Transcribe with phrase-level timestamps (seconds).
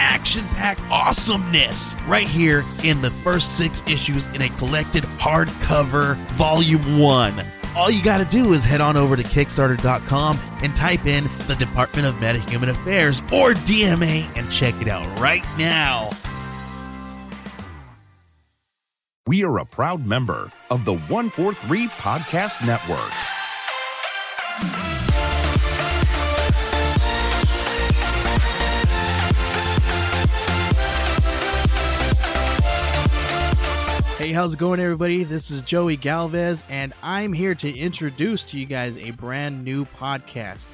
[0.00, 6.98] action packed awesomeness right here in the first six issues in a collected hardcover volume
[6.98, 7.44] one.
[7.76, 11.54] All you got to do is head on over to Kickstarter.com and type in the
[11.58, 16.10] Department of Metahuman Affairs or DMA and check it out right now.
[19.26, 23.12] We are a proud member of the 143 Podcast Network.
[34.20, 35.24] Hey, how's it going, everybody?
[35.24, 39.86] This is Joey Galvez, and I'm here to introduce to you guys a brand new
[39.86, 40.66] podcast.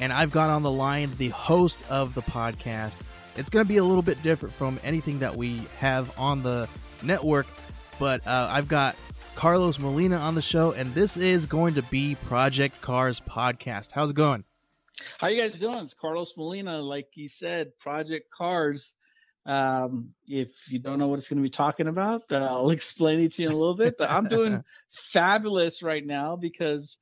[0.00, 2.98] And I've got on the line the host of the podcast.
[3.36, 6.68] It's going to be a little bit different from anything that we have on the
[7.00, 7.46] network,
[8.00, 8.96] but uh, I've got
[9.36, 13.92] Carlos Molina on the show, and this is going to be Project Cars Podcast.
[13.92, 14.42] How's it going?
[15.18, 15.78] How you guys doing?
[15.78, 16.80] It's Carlos Molina.
[16.82, 18.96] Like he said, Project Cars.
[19.46, 23.20] Um, if you don't know what it's going to be talking about, uh, I'll explain
[23.20, 23.96] it to you in a little bit.
[23.98, 26.98] But I'm doing fabulous right now because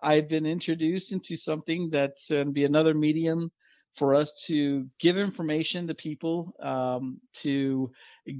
[0.00, 3.50] I've been introduced into something that's going to be another medium
[3.94, 7.90] for us to give information to people, um, to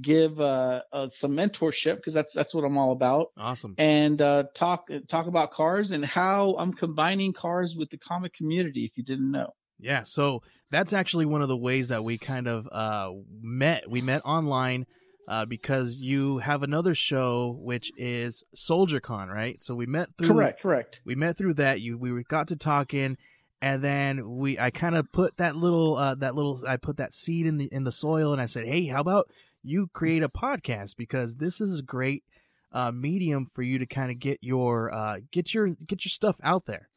[0.01, 3.27] give uh, uh, some mentorship because that's that's what I'm all about.
[3.37, 3.75] Awesome.
[3.77, 8.85] And uh, talk talk about cars and how I'm combining cars with the comic community.
[8.85, 9.53] If you didn't know.
[9.81, 13.89] Yeah, so that's actually one of the ways that we kind of uh, met.
[13.89, 14.85] We met online
[15.27, 19.61] uh, because you have another show which is Soldier Con, right?
[19.61, 21.01] So we met through Correct, correct.
[21.03, 21.81] we met through that.
[21.81, 23.17] You we got to talking,
[23.61, 27.13] and then we I kind of put that little uh, that little I put that
[27.13, 29.29] seed in the in the soil, and I said, hey, how about
[29.63, 32.23] you create a podcast because this is a great
[32.71, 36.37] uh, medium for you to kind of get your uh, get your get your stuff
[36.43, 36.89] out there.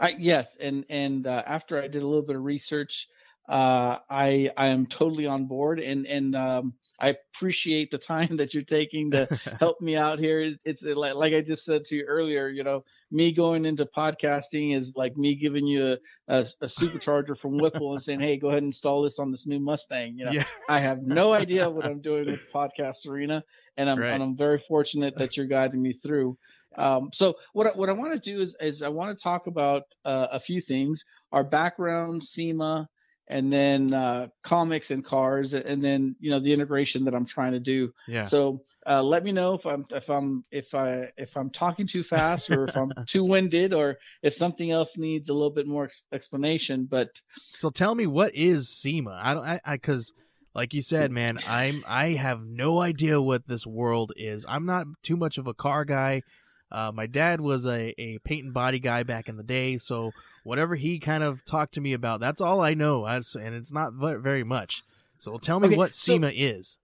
[0.00, 3.08] I, yes, and and uh, after I did a little bit of research,
[3.48, 8.54] uh, I I am totally on board, and and um, I appreciate the time that
[8.54, 9.28] you're taking to
[9.60, 10.54] help me out here.
[10.64, 14.74] It's like like I just said to you earlier, you know, me going into podcasting
[14.74, 15.98] is like me giving you a,
[16.28, 19.46] a, a supercharger from Whipple and saying, "Hey, go ahead and install this on this
[19.46, 20.44] new Mustang." You know, Yeah.
[20.68, 23.44] I have no idea what I'm doing with the podcast arena,
[23.76, 24.12] and I'm Right.
[24.12, 26.36] and I'm very fortunate that you're guiding me through.
[26.76, 29.46] Um, so what I, what I want to do is is I want to talk
[29.46, 32.88] about uh, a few things: our background, SEMA,
[33.28, 37.52] and then uh, comics and cars, and then you know the integration that I'm trying
[37.52, 37.92] to do.
[38.06, 38.24] Yeah.
[38.24, 42.02] So uh, let me know if I'm if I'm if I if I'm talking too
[42.02, 45.84] fast or if I'm too winded or if something else needs a little bit more
[45.84, 46.86] ex- explanation.
[46.90, 47.08] But
[47.56, 49.20] So tell me what is SEMA?
[49.22, 50.12] I don't I I cuz
[50.54, 54.46] like you said, man, I'm I have no idea what this world is.
[54.48, 56.22] I'm not too much of a car guy.
[56.70, 60.12] Uh, my dad was a, a paint and body guy back in the day, so
[60.44, 63.72] whatever he kind of talked to me about, that's all I know, I, and it's
[63.72, 64.82] not very much.
[65.18, 66.78] So tell me Okay, what so- SEMA is.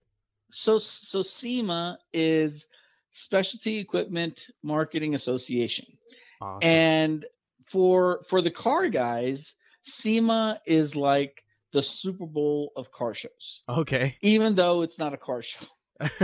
[0.51, 2.65] so so SEMA is
[3.11, 5.85] Specialty Equipment Marketing Association.
[6.41, 6.67] Awesome.
[6.69, 7.25] And
[7.65, 9.53] for for the car guys,
[9.83, 13.63] SEMA is like the Super Bowl of car shows.
[13.69, 14.17] okay.
[14.21, 15.65] Even though it's not a car show.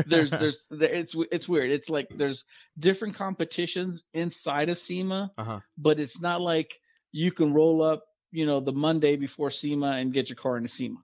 [0.05, 1.71] There's there's it's it's weird.
[1.71, 2.45] It's like there's
[2.77, 5.59] different competitions inside of SEMA, uh-huh.
[5.77, 6.79] but it's not like
[7.11, 10.69] you can roll up, you know, the Monday before SEMA and get your car into
[10.69, 10.97] SEMA.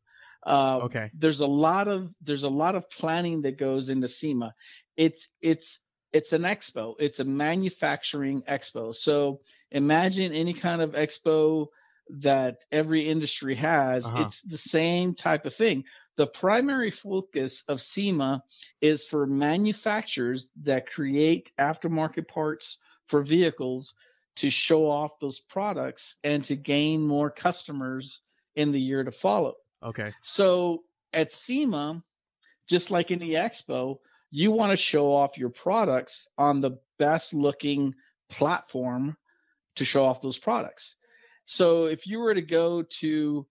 [0.46, 1.12] Uh, Okay.
[1.14, 4.54] There's a lot of there's a lot of planning that goes into SEMA.
[4.96, 5.80] It's it's
[6.14, 6.96] it's an expo.
[7.00, 8.96] It's a manufacturing expo.
[8.96, 9.42] So
[9.72, 11.68] imagine any kind of expo
[12.10, 14.06] that every industry has.
[14.06, 14.24] Uh-huh.
[14.24, 15.84] It's the same type of thing.
[16.18, 18.44] The primary focus of SEMA
[18.82, 23.96] is for manufacturers that create aftermarket parts for vehicles
[24.38, 28.22] to show off those products and to gain more customers
[28.56, 29.56] in the year to follow.
[29.84, 30.12] Okay.
[30.22, 30.84] So
[31.14, 32.04] at SEMA,
[32.68, 33.98] just like in the expo,
[34.32, 37.94] you want to show off your products on the best looking
[38.30, 39.16] platform
[39.76, 40.96] to show off those products.
[41.46, 43.48] So if you were to go to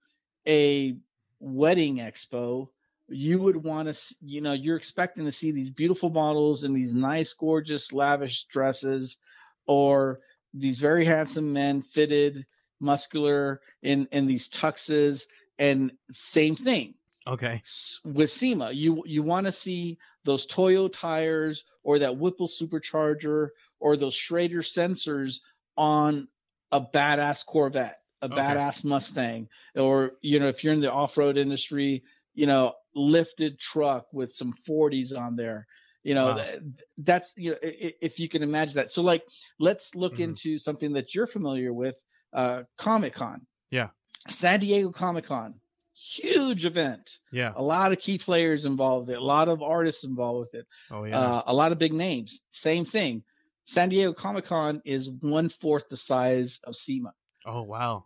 [0.46, 0.98] a
[1.46, 2.68] wedding expo,
[3.08, 6.94] you would want to, you know, you're expecting to see these beautiful models in these
[6.94, 9.18] nice, gorgeous, lavish dresses,
[9.66, 10.20] or
[10.52, 12.46] these very handsome men fitted,
[12.80, 15.26] muscular in in these tuxes,
[15.58, 16.94] and same thing.
[17.28, 17.60] Okay.
[18.04, 18.70] with SEMA.
[18.70, 23.48] You you want to see those Toyo tires or that Whipple supercharger
[23.80, 25.40] or those Schrader sensors
[25.76, 26.28] on
[26.70, 28.36] a badass Corvette, a Okay.
[28.40, 32.02] badass Mustang, or you know if you're in the off-road industry,
[32.34, 35.66] you know lifted truck with some 40s on there.
[36.02, 36.34] You know Wow.
[36.36, 36.60] th-
[36.98, 38.90] that's you know if you can imagine that.
[38.92, 39.24] So like
[39.58, 40.24] let's look Mhm.
[40.24, 41.96] into something that you're familiar with,
[42.32, 43.46] uh, Comic Con.
[43.70, 43.88] Yeah.
[44.28, 45.60] San Diego Comic Con,
[45.94, 47.52] huge event Yeah.
[47.56, 51.04] a lot of key players involved it, a lot of artists involved with it, Oh
[51.04, 51.18] yeah.
[51.18, 52.40] uh, a lot of big names.
[52.50, 53.22] Same thing.
[53.66, 57.12] San Diego Comic Con is one fourth the size of SEMA.
[57.46, 58.04] Oh wow.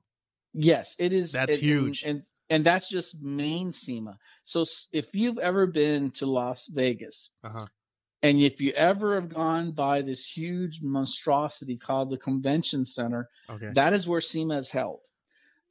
[0.53, 1.33] Yes, it is.
[1.33, 2.03] That's and- huge.
[2.05, 4.19] and, and and that's just main SEMA.
[4.43, 7.67] So if you've ever been to Las Vegas, Uh huh.
[8.23, 13.71] and if you ever have gone by this huge monstrosity called the Convention Center, Okay.
[13.75, 15.07] that is where SEMA is held.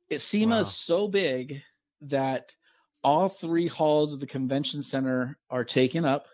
[0.09, 0.61] It, SEMA Wow.
[0.61, 1.61] is so big
[2.01, 2.55] that
[3.03, 6.27] all three halls of the convention center are taken up.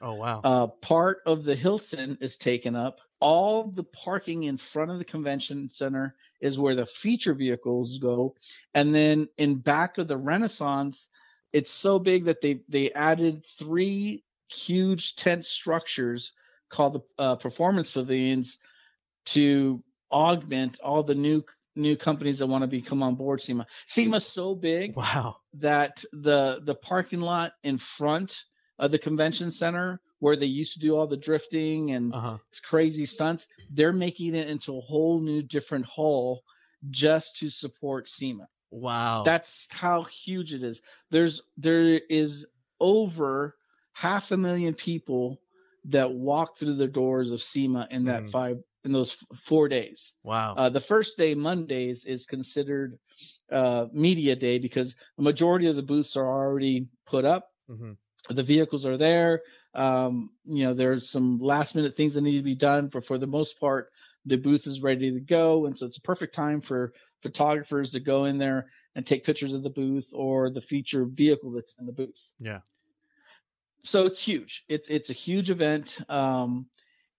[0.00, 0.40] Oh wow.
[0.42, 3.00] Uh, part of the Hilton is taken up.
[3.20, 8.34] All the parking in front of the convention center is where the feature vehicles go,
[8.74, 11.08] and then in back of the Renaissance,
[11.52, 16.32] it's so big that they they added three huge tent structures
[16.70, 18.58] called the uh, performance pavilions
[19.26, 21.44] to augment all the new
[21.76, 23.66] new companies that want to become on board SEMA.
[23.86, 25.36] SEMA's so big wow.
[25.54, 28.44] that the the parking lot in front
[28.80, 32.38] of the convention center where they used to do all the drifting and Uh huh.
[32.64, 36.42] crazy stunts, they're making it into a whole new different hall
[36.90, 38.48] just to support SEMA.
[38.72, 39.24] Wow.
[39.24, 40.82] That's how huge it is.
[41.10, 42.46] There's there is
[42.80, 43.56] over
[43.92, 45.40] half a million people
[45.86, 48.30] that walk through the doors of SEMA in that Mhm.
[48.30, 50.14] five in those f- four days.
[50.24, 50.54] wow.
[50.56, 52.98] Uh, the first day, Mondays, is considered
[53.50, 57.50] uh, media day because the majority of the booths are already put up.
[57.68, 57.92] hmm
[58.30, 59.42] The vehicles are there.
[59.74, 63.18] Um, you know, there's some last minute things that need to be done, but for
[63.18, 63.90] the most part,
[64.26, 66.92] the booth is ready to go, and so it's a perfect time for
[67.22, 71.52] photographers to go in there and take pictures of the booth or the feature vehicle
[71.52, 72.60] that's in the booth Yeah.
[73.82, 74.64] so it's huge.
[74.68, 76.66] It's it's a huge event, um,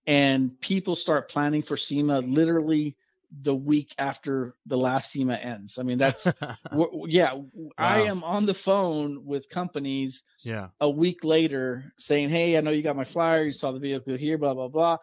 [0.06, 2.98] and people start planning for SEMA literally
[3.40, 5.78] the week after the last SEMA ends.
[5.78, 6.24] I mean, that's
[6.72, 7.36] w- yeah.
[7.78, 10.68] I am on the phone with companies yeah.
[10.80, 13.44] a week later saying, "Hey, I know you got my flyer.
[13.44, 14.38] You saw the vehicle here.
[14.38, 14.98] Blah blah blah.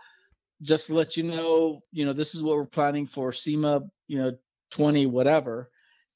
[0.61, 3.83] Just to let you know, you know, this is what we're planning for SEMA.
[4.07, 4.33] You know,
[4.73, 5.71] 20 whatever."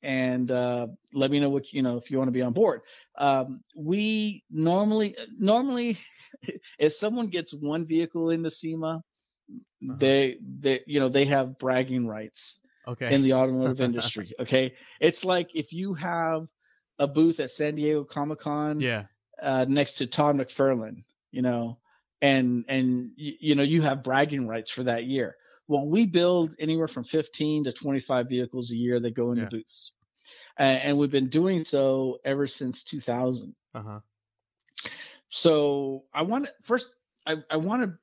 [0.04, 2.82] And uh, let me know what you know if you want to be on board.
[3.16, 5.96] Um, we normally normally
[6.78, 9.02] if someone gets one vehicle into SEMA,
[9.88, 10.10] Uh-huh.
[10.10, 13.08] they they you know they have bragging rights Okay.
[13.08, 14.32] in the automotive industry.
[14.40, 16.48] Okay, it's like if you have
[16.98, 19.06] a booth at San Diego Comic Con yeah.
[19.40, 21.78] uh, next to Todd McFarlane, you know,
[22.20, 25.36] and and you, you know you have bragging rights for that year.
[25.68, 29.48] Well, we build anywhere from 15 to 25 vehicles a year that go into Yeah.
[29.48, 29.92] booths,
[30.56, 33.54] and, and we've been doing so ever since 2000.
[33.74, 34.00] Uh huh.
[35.28, 36.94] So I want to first
[37.26, 37.98] I, I want to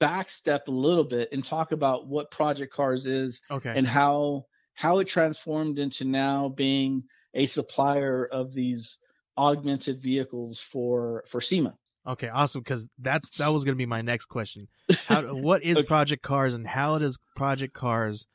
[0.00, 3.72] backstep a little bit and talk about what Project Cars is Okay.
[3.74, 8.98] and how how it transformed into now being a supplier of these
[9.38, 11.74] augmented vehicles for for SEMA.
[12.06, 12.62] Okay, awesome.
[12.62, 14.68] Because that's that was gonna be my next question.
[15.06, 15.86] How, what is Okay.
[15.86, 18.26] Project Cars, and how does Project Cars?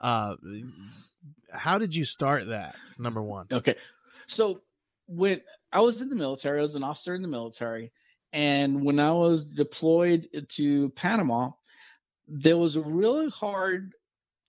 [0.00, 0.34] Uh,
[1.52, 2.76] how did you start that?
[2.98, 3.46] Number one.
[3.50, 3.74] Okay.
[4.26, 4.60] So
[5.06, 5.40] when
[5.72, 7.92] I was in the military, I was an officer in the military,
[8.34, 11.52] and when I was deployed to Panama,
[12.26, 13.94] there was a really hard.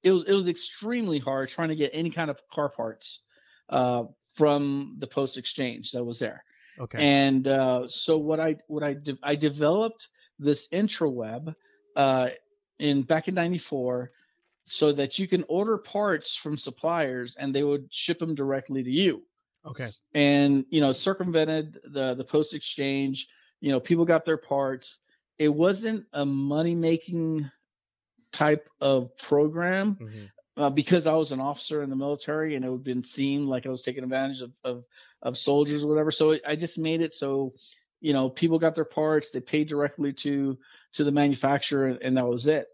[0.01, 3.21] It was it was extremely hard trying to get any kind of car parts
[3.69, 6.43] uh, from the post exchange that was there.
[6.79, 6.97] Okay.
[6.99, 11.53] And uh, so what I what I de- I developed this intraweb
[11.95, 12.29] uh,
[12.79, 14.11] in back in '94
[14.63, 18.89] so that you can order parts from suppliers and they would ship them directly to
[18.89, 19.21] you.
[19.63, 19.91] okay.
[20.15, 23.27] And you know, circumvented the the post exchange.
[23.61, 24.99] You know, people got their parts.
[25.37, 27.49] It wasn't a money making
[28.31, 30.25] type of program hmm
[30.57, 33.65] uh, because I was an officer in the military and it would been seen like
[33.65, 34.83] I was taking advantage of, of,
[35.21, 36.11] of soldiers or whatever.
[36.11, 37.53] So it, I just made it so,
[37.99, 40.57] you know, people got their parts, they paid directly to,
[40.93, 42.67] to the manufacturer and that was it.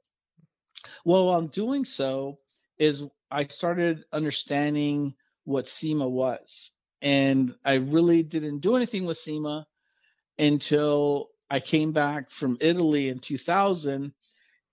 [1.06, 2.40] Well, while I'm doing so
[2.78, 6.72] is I started understanding what SEMA was.
[7.02, 9.66] And I really didn't do anything with SEMA
[10.42, 14.14] until I came back from Italy in 2000.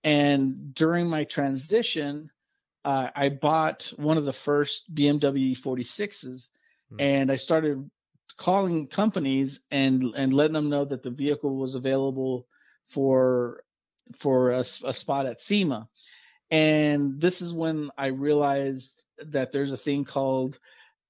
[0.03, 2.31] And during my transition,
[2.85, 6.49] uh, I bought one of the first BMW 46s
[6.91, 6.99] Hmm.
[6.99, 7.89] and I started
[8.37, 12.47] calling companies and and letting them know that the vehicle was available
[12.87, 13.63] for
[14.17, 15.87] for a, a spot at SEMA.
[16.51, 20.57] And this is when I realized that there's a thing called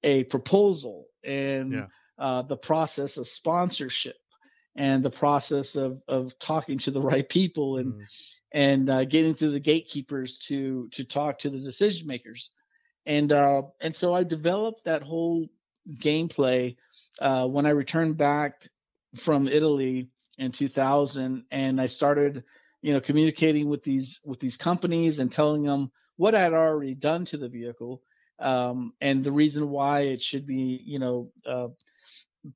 [0.02, 1.86] a proposal and Yeah.
[2.18, 4.19] uh, the process of sponsorship
[4.76, 8.06] and the process of of talking to the right people and Mm.
[8.52, 12.50] and uh, getting through the gatekeepers to to talk to the decision makers
[13.06, 15.48] and uh, and so I developed that whole
[15.96, 16.76] gameplay
[17.20, 18.66] uh, when I returned back
[19.16, 20.08] from Italy
[20.38, 22.44] in 2000 and I started
[22.82, 26.94] you know communicating with these with these companies and telling them what I had already
[26.94, 28.02] done to the vehicle
[28.38, 31.68] um, and the reason why it should be you know uh,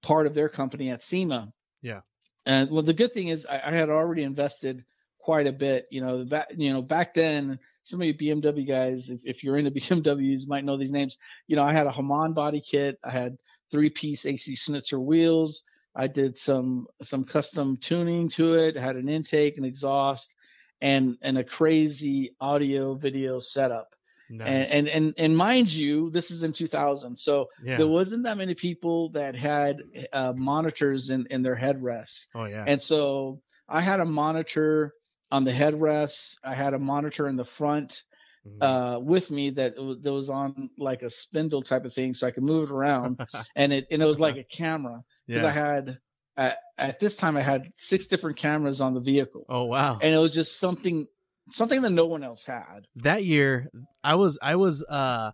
[0.02, 1.52] part of their company at SEMA.
[1.84, 2.00] Yeah.
[2.46, 4.84] And well, the good thing is I, I had already invested
[5.18, 5.86] quite a bit.
[5.90, 9.58] You know, back you know back then, some of you BMW guys, if, if you're
[9.58, 11.18] into BMWs, might know these names.
[11.46, 12.98] You know, I had a Hamann body kit.
[13.04, 13.36] I had
[13.70, 15.62] three piece AC Schnitzer wheels.
[15.94, 18.76] I did some some custom tuning to it.
[18.76, 20.34] Had an intake, an exhaust,
[20.80, 23.94] and and a crazy audio video setup.
[24.38, 24.70] Nice.
[24.70, 27.76] And, and and and mind you, this is in 2000, so yeah.
[27.76, 32.26] there wasn't that many people that had uh, monitors in in their headrests.
[32.34, 32.64] oh yeah.
[32.66, 34.94] And so I had a monitor
[35.30, 36.36] on the headrests.
[36.44, 38.02] I had a monitor in the front
[38.46, 38.62] Mhm.
[38.96, 42.30] uh, with me that, that was on like a spindle type of thing, so I
[42.30, 43.18] could move it around.
[43.56, 45.48] and it and it was like a camera because yeah.
[45.48, 45.98] I had
[46.36, 49.98] at, at this time I had six different cameras on the vehicle, oh wow.
[50.00, 51.06] and it was just something
[51.52, 52.86] something that no one else had.
[52.96, 53.68] that year
[54.02, 55.30] i was i was uh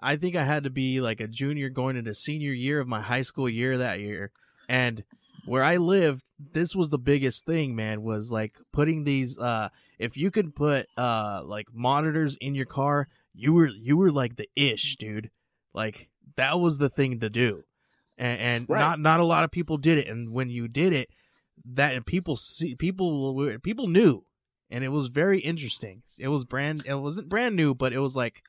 [0.00, 3.00] i think i had to be like a junior going into senior year of my
[3.00, 4.30] high school year that year
[4.68, 5.04] and
[5.46, 9.68] where i lived this was the biggest thing man was like putting these uh
[9.98, 14.36] if you could put uh like monitors in your car you were you were like
[14.36, 15.30] the ish dude
[15.72, 17.62] like that was the thing to do
[18.18, 18.80] and, and Right.
[18.80, 21.08] not not a lot of people did it and when you did it
[21.64, 24.24] that people see people people knew
[24.70, 26.02] and it was very interesting.
[26.18, 28.42] It was brand it wasn't brand new, but it was like,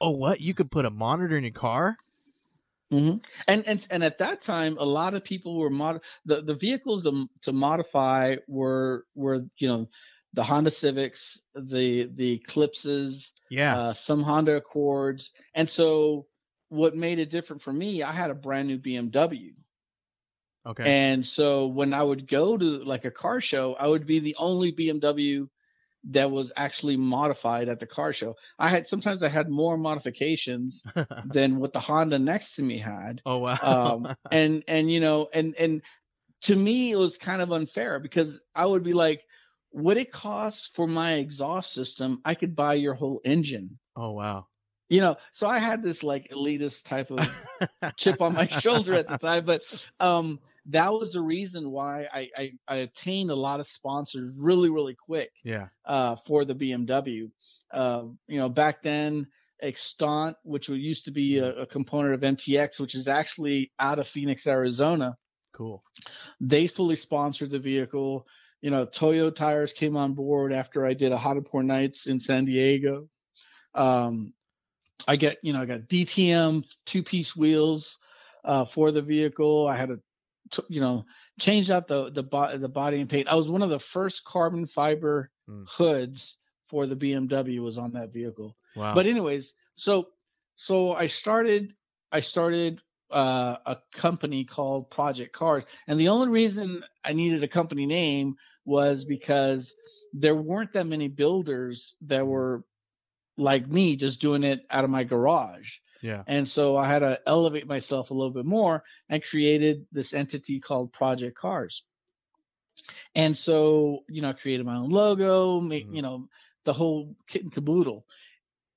[0.00, 0.40] oh, what?
[0.40, 1.98] You could put a monitor in your car?
[2.90, 6.54] hmm And and and at that time, a lot of people were mod the the
[6.54, 9.88] vehicles to to modify were were you know
[10.32, 16.26] the Honda Civics, the the Eclipses, Yeah, uh, some Honda Accords, and so
[16.68, 19.54] what made it different for me, I had a brand new BMW,
[20.64, 24.18] okay, and so when I would go to like a car show, I would be
[24.20, 25.48] the only BMW
[26.10, 28.34] that was actually modified at the car show.
[28.58, 30.82] I had sometimes I had more modifications
[31.24, 33.20] than what the Honda next to me had.
[33.26, 35.82] Oh wow, um, and and you know and and
[36.42, 39.22] to me it was kind of unfair because i would be like
[39.70, 43.78] what it costs for my exhaust system i could buy your whole engine.
[43.96, 44.46] Oh wow,
[44.90, 47.26] you know so i had this like elitist type of
[47.96, 49.62] chip on my shoulder at the time but
[50.00, 54.68] um that was the reason why I, I i attained a lot of sponsors really
[54.68, 57.30] really quick yeah, uh, for the BMW.
[57.72, 59.26] Uh, you know, back then,
[59.62, 64.08] Xtant, which used to be a, a component of MTX, which is actually out of
[64.08, 65.16] Phoenix, Arizona,
[65.52, 65.84] cool,
[66.40, 68.26] they fully sponsored the vehicle.
[68.60, 72.20] You know, Toyo tires came on board after I did a Hot Import Nights in
[72.20, 73.08] San Diego.
[73.74, 74.34] Um,
[75.08, 77.98] I get, you know, I got DTM two piece wheels
[78.44, 79.66] uh, for the vehicle.
[79.66, 79.88] I had
[80.52, 81.04] to, you know,
[81.38, 83.28] change out the the, bo- the body and paint.
[83.28, 85.64] I was one of the first carbon fiber Mm.
[85.68, 88.56] hoods for the BMW was on that vehicle.
[88.74, 90.08] wow, But anyways, so
[90.56, 91.74] so I started
[92.12, 92.80] I started
[93.10, 98.36] uh, a company called Project Cars, and the only reason I needed a company name
[98.64, 99.74] was because
[100.12, 102.64] there weren't that many builders that were
[103.40, 105.78] like me, just doing it out of my garage.
[106.00, 110.14] yeah, And so I had to elevate myself a little bit more and created this
[110.14, 111.84] entity called Project Cars.
[113.14, 115.90] And so, you know, I created my own logo, make, Mhm.
[115.90, 116.28] you know,
[116.64, 118.06] the whole kit and caboodle.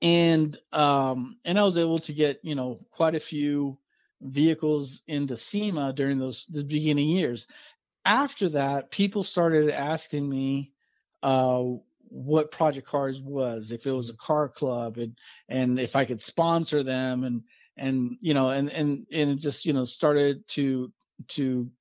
[0.01, 3.77] And um and I was able to get, you know, quite a few
[4.21, 7.47] vehicles into SEMA during those the beginning years.
[8.05, 10.73] After that, people started asking me
[11.23, 11.63] uh
[12.13, 15.17] what Project Cars was, if it was a car club and
[15.49, 17.43] and if I could sponsor them and
[17.75, 20.93] and you know and and and it just you know started to
[21.29, 21.71] to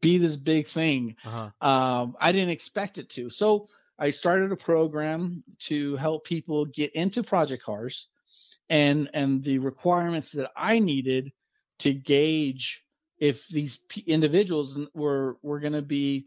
[0.00, 1.66] be this big thing uh-huh.
[1.66, 3.30] um, I didn't expect it to.
[3.30, 3.68] So
[3.98, 8.08] I started a program to help people get into project cars
[8.68, 11.32] and and the requirements that I needed
[11.78, 12.82] to gauge
[13.18, 16.26] if these p- individuals were were going to be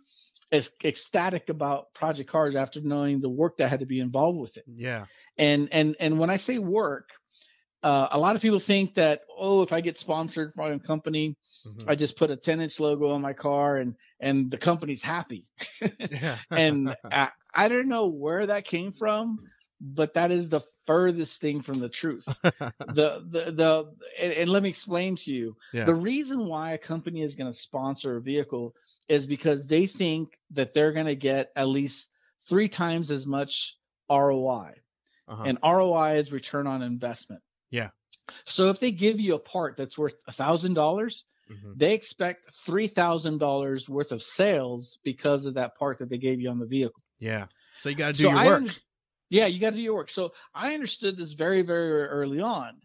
[0.51, 4.57] as ecstatic about project cars after knowing the work that had to be involved with
[4.57, 5.05] it yeah,
[5.37, 7.09] and and and when i say work
[7.81, 11.37] uh, a lot of people think that oh, if I get sponsored by a company,
[11.65, 11.89] Mhm.
[11.89, 15.45] I just put a 10 inch logo on my car and and the company's happy.
[16.09, 16.39] yeah.
[16.51, 19.39] and I, I don't know where that came from,
[19.79, 22.25] but that is the furthest thing from the truth.
[22.43, 25.85] the the the and, and let me explain to you Yeah.
[25.85, 28.73] the reason why a company is going to sponsor a vehicle
[29.09, 32.07] is because they think that they're going to get at least
[32.47, 33.75] three times as much
[34.09, 34.73] ROI,
[35.27, 35.43] uh-huh.
[35.45, 37.41] and ROI is return on investment.
[37.71, 37.89] Yeah.
[38.45, 41.77] So if they give you a part that's worth a thousand dollars, Mhm.
[41.77, 46.39] they expect three thousand dollars worth of sales because of that part that they gave
[46.39, 47.01] you on the vehicle.
[47.17, 47.47] yeah.
[47.79, 48.79] So you got to do So your I work.
[49.29, 50.09] yeah, you got to do your work.
[50.09, 52.79] So I understood this very, very early on,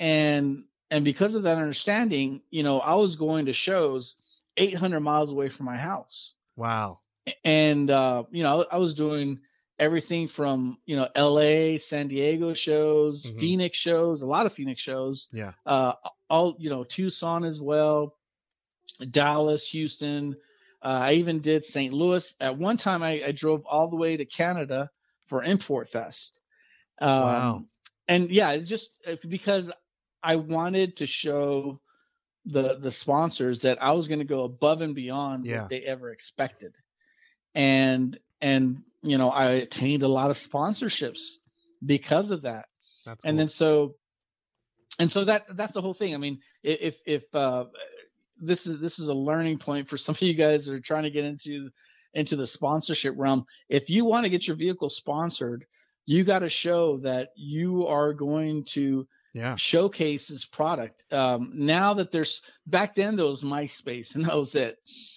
[0.00, 4.16] and and because of that understanding, you know, I was going to shows
[4.58, 6.98] 800 miles away from my house, wow.
[7.44, 9.40] and uh, you know, I was doing
[9.78, 13.40] everything from you know L.A., San Diego shows, Mhm.
[13.40, 15.52] Phoenix shows, a lot of Phoenix shows, Yeah.
[15.64, 15.92] uh,
[16.28, 18.16] all you know, Tucson as well,
[19.10, 20.36] Dallas, Houston.
[20.82, 21.92] Uh, I even did St.
[21.92, 22.34] Louis.
[22.40, 24.90] At one time, I, I drove all the way to Canada
[25.26, 26.40] for Import Fest.
[27.00, 27.64] Um, Wow.
[28.06, 29.70] And yeah, it's just uh, because
[30.22, 31.80] I wanted to show
[32.46, 35.60] the the sponsors that I was going to go above and beyond Yeah.
[35.62, 36.76] what they ever expected,
[37.54, 41.36] and and you know I attained a lot of sponsorships
[41.84, 42.66] because of that
[43.06, 43.38] That's and cool.
[43.38, 43.94] then so
[44.98, 47.66] and so that that's the whole thing i mean if if uh
[48.40, 51.04] this is this is a learning point for some of you guys that are trying
[51.04, 51.70] to get into
[52.14, 55.64] into the sponsorship realm if you want to get your vehicle sponsored
[56.06, 59.06] you got to show that you are going to
[59.38, 59.54] yeah.
[59.56, 64.54] showcase this product um now that there's back then there was myspace and that was
[64.54, 64.74] it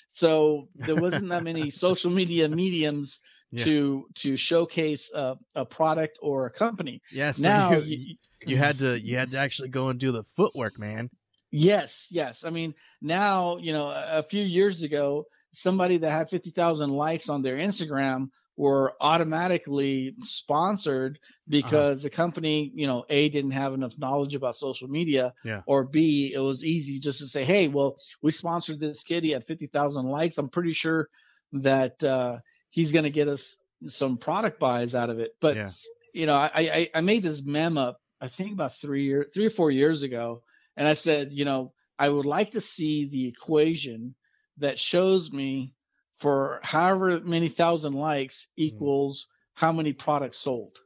[0.09, 3.19] so there wasn't that many social media mediums
[3.53, 3.65] Yeah.
[3.65, 3.75] to
[4.23, 7.31] to showcase a, a product or a company Yeah.
[7.33, 8.15] So now you, you-
[8.51, 11.09] you had to you had to actually go and do the footwork, man.
[11.51, 12.43] Yes, yes.
[12.43, 17.29] I mean, now, you know, a a few years ago, somebody that had 50,000 likes
[17.29, 23.97] on their Instagram were automatically sponsored because the company, you know, A didn't have enough
[23.97, 25.61] knowledge about social media Yeah.
[25.65, 29.31] or B it was easy just to say, "Hey, well, we sponsored this kid, he
[29.31, 30.37] had 50,000 likes.
[30.37, 31.09] I'm pretty sure
[31.53, 35.71] that uh he's going to get us some product buys out of it." But yeah.
[36.13, 39.45] you know, I, I I made this mem up I think about three year three
[39.47, 40.43] or four years ago,
[40.77, 44.13] and I said, you know, I would like to see the equation
[44.57, 45.73] that shows me
[46.21, 50.77] for however many thousand likes equals how many products sold.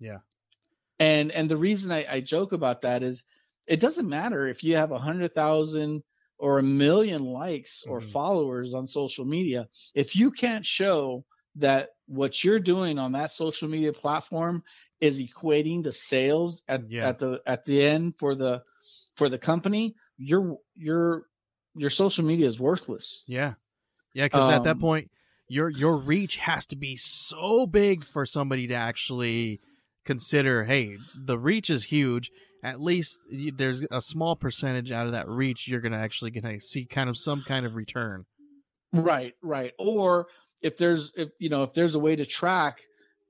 [0.00, 0.20] Yeah.
[0.98, 3.24] And and the reason I, I joke about that is
[3.66, 6.02] it doesn't matter if you have a hundred thousand
[6.38, 8.10] or a million likes or Mhm.
[8.12, 9.68] followers on social media.
[9.94, 11.24] If you can't show
[11.56, 14.62] that what you're doing on that social media platform
[15.00, 17.08] is equating to sales at, Yeah.
[17.10, 18.62] at the at the end for the
[19.16, 21.26] for the company, your your
[21.76, 23.24] your social media is worthless.
[23.26, 23.54] Yeah.
[24.14, 25.10] Yeah, because at that Um, point,
[25.48, 29.60] your your reach has to be so big for somebody to actually
[30.04, 30.64] consider.
[30.64, 32.30] Hey, the reach is huge.
[32.62, 36.84] At least there's a small percentage out of that reach you're gonna actually gonna see
[36.86, 38.24] kind of some kind of return.
[38.92, 39.72] Right, right.
[39.78, 40.26] Or
[40.62, 42.80] if there's if you know if there's a way to track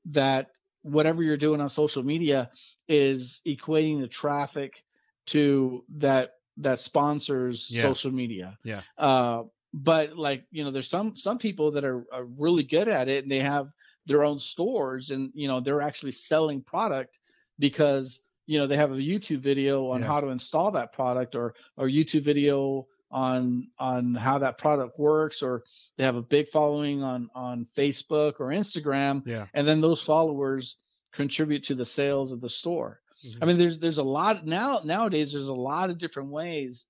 [0.07, 0.49] that
[0.83, 2.51] whatever you're doing on social media
[2.89, 4.83] is equating the traffic
[5.27, 7.83] to that that sponsors Yeah.
[7.83, 8.57] social media.
[8.65, 8.81] Yeah.
[8.97, 13.09] Uh but like, you know, there's some some people that are, are really good at
[13.09, 13.71] it and they have
[14.07, 17.21] their own stores and you know they're actually selling product
[17.59, 20.07] because you know they have a YouTube video on Yeah.
[20.07, 25.43] how to install that product or or YouTube video on on how that product works
[25.43, 25.63] or
[25.97, 29.47] they have a big following on on Facebook or Instagram Yeah.
[29.55, 30.79] and then those followers
[31.13, 33.01] contribute to the sales of the store.
[33.23, 33.49] I mm-hmm.
[33.49, 36.87] mean there's there's a lot now nowadays there's a lot of different ways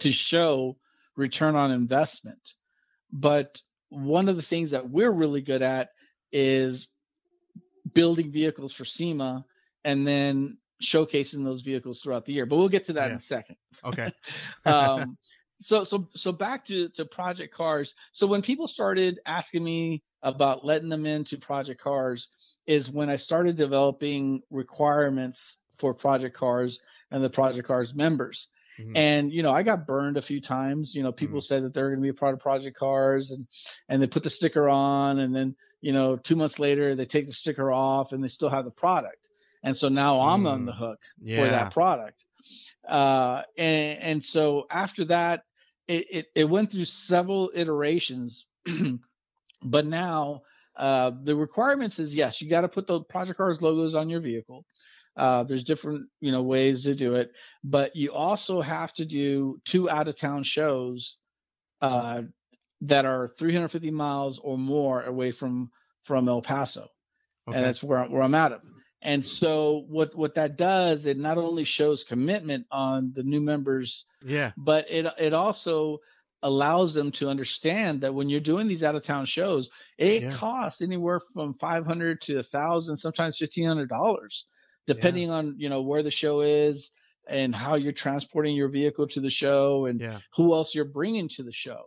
[0.00, 0.76] to show
[1.20, 2.54] return on investment.
[3.12, 5.90] But one of the things that we're really good at
[6.32, 6.88] is
[7.92, 9.44] building vehicles for SEMA
[9.84, 12.46] and then showcasing those vehicles throughout the year.
[12.46, 14.12] But we'll get to that in a second Okay.
[14.64, 15.16] um,
[15.60, 20.64] so so so back to to project cars so when people started asking me about
[20.64, 22.30] letting them into project cars
[22.66, 26.80] is when i started developing requirements for project cars
[27.10, 28.48] and the project cars members
[28.80, 28.96] Mhm.
[28.96, 31.88] and you know i got burned a few times you know people said that they're
[31.90, 33.46] going to be a part of project cars and
[33.88, 37.26] and they put the sticker on and then you know two months later they take
[37.26, 39.28] the sticker off and they still have the product
[39.62, 40.66] and so now i'm on Mm.
[40.66, 41.36] the hook Yeah.
[41.44, 42.24] for that product.
[42.88, 45.44] Uh, and, and so after that,
[45.86, 48.46] it, it, it went through several iterations,
[49.62, 50.42] but now
[50.76, 54.20] uh, the requirements is yes, you got to put the Project Cars logos on your
[54.20, 54.64] vehicle.
[55.16, 57.32] Uh, there's different you know ways to do it,
[57.64, 61.18] but you also have to do two out of town shows
[61.82, 62.22] uh,
[62.82, 65.70] that are 350 miles or more away from
[66.04, 66.88] from El Paso,
[67.48, 67.56] okay.
[67.56, 68.52] and that's where where I'm at.
[68.52, 68.60] Of.
[69.02, 74.04] And so what what that does, it not only shows commitment on the new members,
[74.24, 75.98] yeah, but it it also
[76.42, 80.30] allows them to understand that when you're doing these out of town shows, it yeah.
[80.30, 84.44] costs anywhere from 500 to a thousand, sometimes $1,500
[84.94, 85.34] depending yeah.
[85.34, 86.90] on you know where the show is
[87.28, 90.18] and how you're transporting your vehicle to the show and yeah.
[90.34, 91.84] who else you're bringing to the show.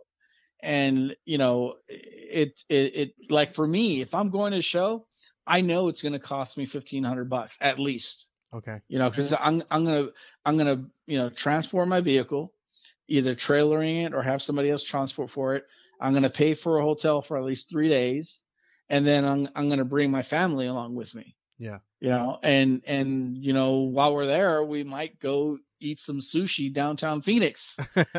[0.62, 5.06] And you know it, it it like for me if i'm going to a show
[5.46, 8.30] i know it's going to cost me 1500 bucks at least.
[8.54, 8.78] Okay.
[8.88, 10.12] You know because i'm i'm going to
[10.46, 12.54] i'm going to you know transport my vehicle
[13.08, 15.64] either trailering it or have somebody else transport for it.
[16.00, 18.40] I'm going to pay for a hotel for at least three days
[18.88, 21.36] and then i'm, I'm going to bring my family along with me.
[21.58, 21.78] Yeah.
[22.00, 26.72] you know and and you know while we're there we might go eat some sushi
[26.72, 27.76] downtown phoenix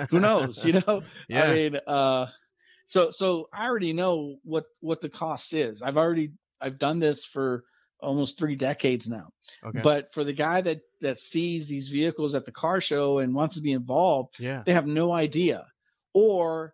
[0.09, 1.43] who knows you know Yeah.
[1.43, 2.27] i mean uh
[2.85, 7.25] so so i already know what what the cost is i've already i've done this
[7.25, 7.63] for
[7.99, 9.29] almost three decades now
[9.65, 9.81] okay.
[9.81, 13.55] but for the guy that that sees these vehicles at the car show and wants
[13.55, 14.63] to be involved, yeah.
[14.65, 15.67] they have no idea.
[16.13, 16.73] Or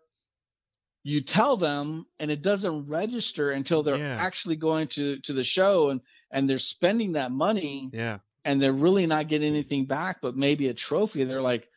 [1.04, 4.16] you tell them and it doesn't register until they're Yeah.
[4.16, 8.18] actually going to to the show and and they're spending that money Yeah.
[8.44, 11.24] and they're really not getting anything back but maybe a trophy.
[11.24, 11.68] They're like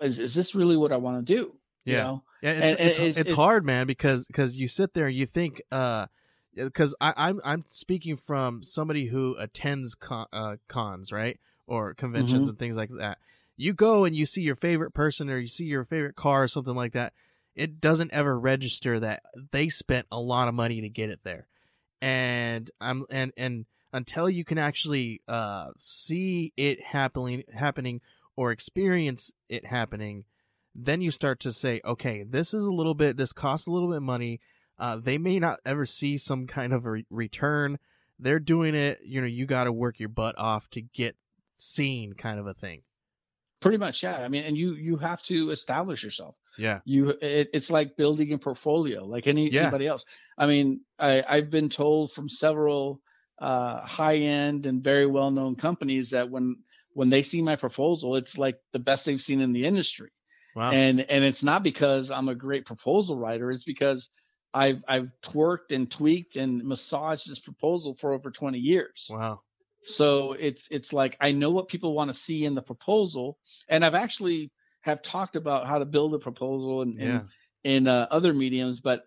[0.00, 1.54] is is this really what I want to do?
[1.84, 2.02] You Yeah.
[2.04, 2.24] know?
[2.42, 5.26] Yeah, it's And- it's, it's- it's hard, man, because because you sit there and you
[5.26, 6.06] think, uh,
[6.54, 12.42] because I I'm I'm speaking from somebody who attends con, uh, cons, right, or conventions
[12.42, 12.48] Mm-hmm.
[12.50, 13.18] and things like that.
[13.58, 16.48] You go and you see your favorite person or you see your favorite car or
[16.48, 17.12] something like that.
[17.54, 21.48] It doesn't ever register that they spent a lot of money to get it there,
[22.00, 28.00] and I'm and and until you can actually uh see it happening happening
[28.36, 30.24] or experience it happening
[30.74, 33.90] then you start to say, okay, this is a little bit, this costs a little
[33.90, 34.40] bit money.
[34.78, 37.78] Uh, they may not ever see some kind of a re- return.
[38.18, 41.16] They're doing it, you know, you got to work your butt off to get
[41.56, 42.82] seen, kind of a thing.
[43.60, 44.16] Pretty much, yeah.
[44.18, 46.34] I mean, and you you have to establish yourself.
[46.58, 46.80] Yeah.
[46.84, 49.62] you it, it's like building a portfolio like any Yeah.
[49.62, 50.04] anybody else
[50.36, 53.00] i mean i i've been told from several
[53.40, 56.56] uh high end and very well known companies that when
[56.94, 60.10] when they see my proposal it's like the best they've seen in the industry
[60.56, 60.72] Wow.
[60.72, 64.10] and and it's not because i'm a great proposal writer it's because
[64.52, 69.40] i've i've twerked and tweaked and massaged this proposal for over 20 years wow.
[69.82, 73.38] So it's it's like I know what people want to see in the proposal,
[73.68, 77.22] and I've actually have talked about how to build a proposal in Yeah.
[77.64, 79.04] in, in uh, other mediums, but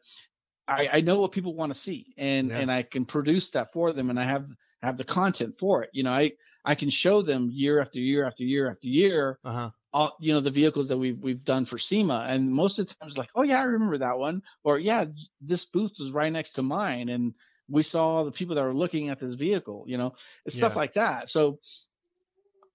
[0.68, 2.60] I, I know what people want to see, and Yeah.
[2.60, 4.48] and I can produce that for them, and I have
[4.82, 5.90] have the content for it.
[5.94, 6.34] You know, I
[6.64, 9.70] I can show them year after year after year after year, Uh huh.
[9.92, 12.96] all you know the vehicles that we've we've done for SEMA, and most of the
[12.96, 15.06] times like, oh yeah, I remember that one, or yeah,
[15.42, 17.34] this booth was right next to mine, and
[17.70, 20.94] we saw the people that were looking at this vehicle, you know, it's stuff like
[20.94, 21.30] that.
[21.30, 21.60] So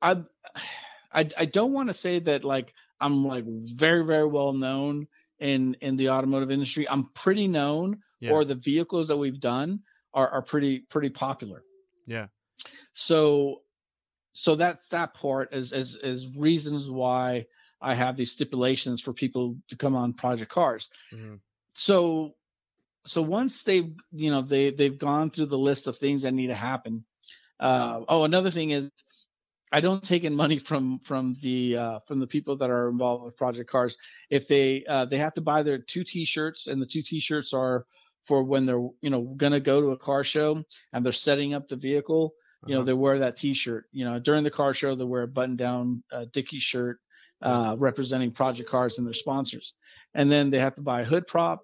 [0.00, 0.22] I
[1.12, 5.74] I I don't want to say that like I'm like very very well known in
[5.80, 6.88] in the automotive industry.
[6.88, 8.32] I'm pretty known, Yeah.
[8.32, 9.80] or the vehicles that we've done
[10.14, 11.62] are are pretty pretty popular.
[12.06, 12.28] Yeah.
[12.92, 13.62] So
[14.32, 17.46] so that's that part as as as reasons why
[17.80, 20.90] I have these stipulations for people to come on project cars.
[21.10, 21.36] hmm
[21.74, 22.34] So
[23.08, 26.48] so once they've you know they they've gone through the list of things that need
[26.48, 27.04] to happen.
[27.60, 28.90] Uh, oh, another thing is
[29.72, 33.24] I don't take in money from from the uh, from the people that are involved
[33.24, 33.98] with project cars.
[34.30, 37.84] If they uh, they have to buy their two T-shirts, and the two T-shirts are
[38.24, 41.68] for when they're you know gonna go to a car show and they're setting up
[41.68, 42.34] the vehicle.
[42.66, 42.86] You know Uh-huh.
[42.86, 43.84] they wear that T-shirt.
[43.92, 46.98] You know during the car show they wear a button-down uh, Dickie shirt
[47.42, 49.74] uh, representing project cars and their sponsors,
[50.14, 51.62] and then they have to buy a hood prop,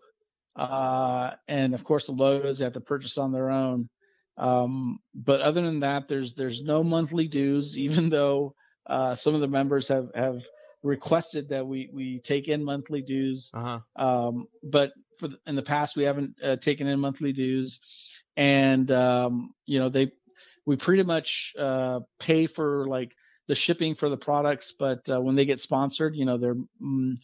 [0.57, 3.89] uh, and of course the logos they have to purchase on their own.
[4.37, 8.55] Um, but other than that, there's there's no monthly dues, even though
[8.87, 10.45] uh, some of the members have have
[10.83, 13.51] requested that we we take in monthly dues.
[13.55, 14.27] Uh huh.
[14.29, 17.81] Um, but for the, in the past, we haven't uh, taken in monthly dues,
[18.37, 20.13] and um, you know they
[20.67, 23.13] we pretty much uh, pay for like
[23.47, 27.17] the shipping for the products, but uh, when they get sponsored, you know they're mm,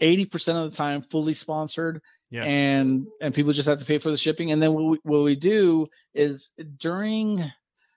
[0.00, 2.44] eighty percent of the time fully sponsored, Yeah.
[2.44, 4.50] and and people just have to pay for the shipping.
[4.50, 7.44] And then what we, what we do is during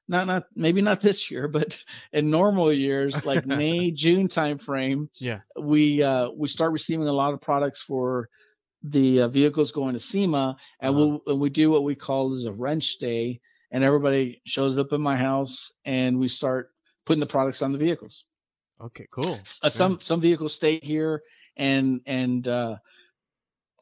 [0.07, 1.77] not not maybe not this year, but
[2.13, 5.39] in normal years like May June timeframe, Yeah.
[5.59, 8.29] we uh, we start receiving a lot of products for
[8.83, 11.19] the uh, vehicles going to SEMA, and Uh-huh.
[11.25, 13.41] we'll we do what we call is a wrench day,
[13.71, 16.69] and everybody shows up in my house, and we start
[17.05, 18.25] putting the products on the vehicles.
[18.79, 19.39] Okay, cool.
[19.63, 21.23] Uh, some some vehicles stay here
[21.55, 22.77] and and uh,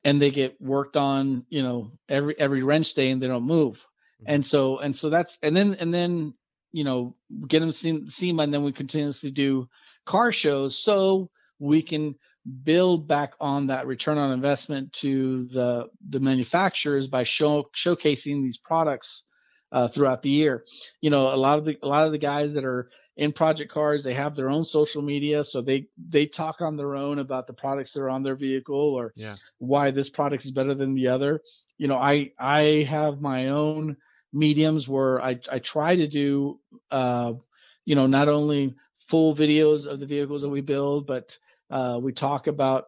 [0.03, 3.85] and they get worked on, you know, every every wrench day, and they don't move.
[4.21, 4.25] Mhm.
[4.27, 6.33] And so and so that's and then and then
[6.71, 7.15] you know
[7.47, 9.67] get them seen SEMA, and then we continuously do
[10.05, 11.29] car shows so
[11.59, 12.15] we can
[12.63, 18.57] build back on that return on investment to the the manufacturers by show showcasing these
[18.57, 19.24] products
[19.75, 20.63] uh, throughout the year.
[21.01, 23.71] You know, a lot of the a lot of the guys that are in project
[23.71, 27.47] cars, they have their own social media, so they they talk on their own about
[27.47, 29.35] the products that are on their vehicle or Yeah.
[29.59, 31.41] why this product is better than the other.
[31.77, 33.97] You know, I I have my own
[34.33, 36.59] mediums where I I try to do
[36.91, 37.33] uh,
[37.85, 41.37] you know, not only full videos of the vehicles that we build, but
[41.69, 42.85] uh, we talk about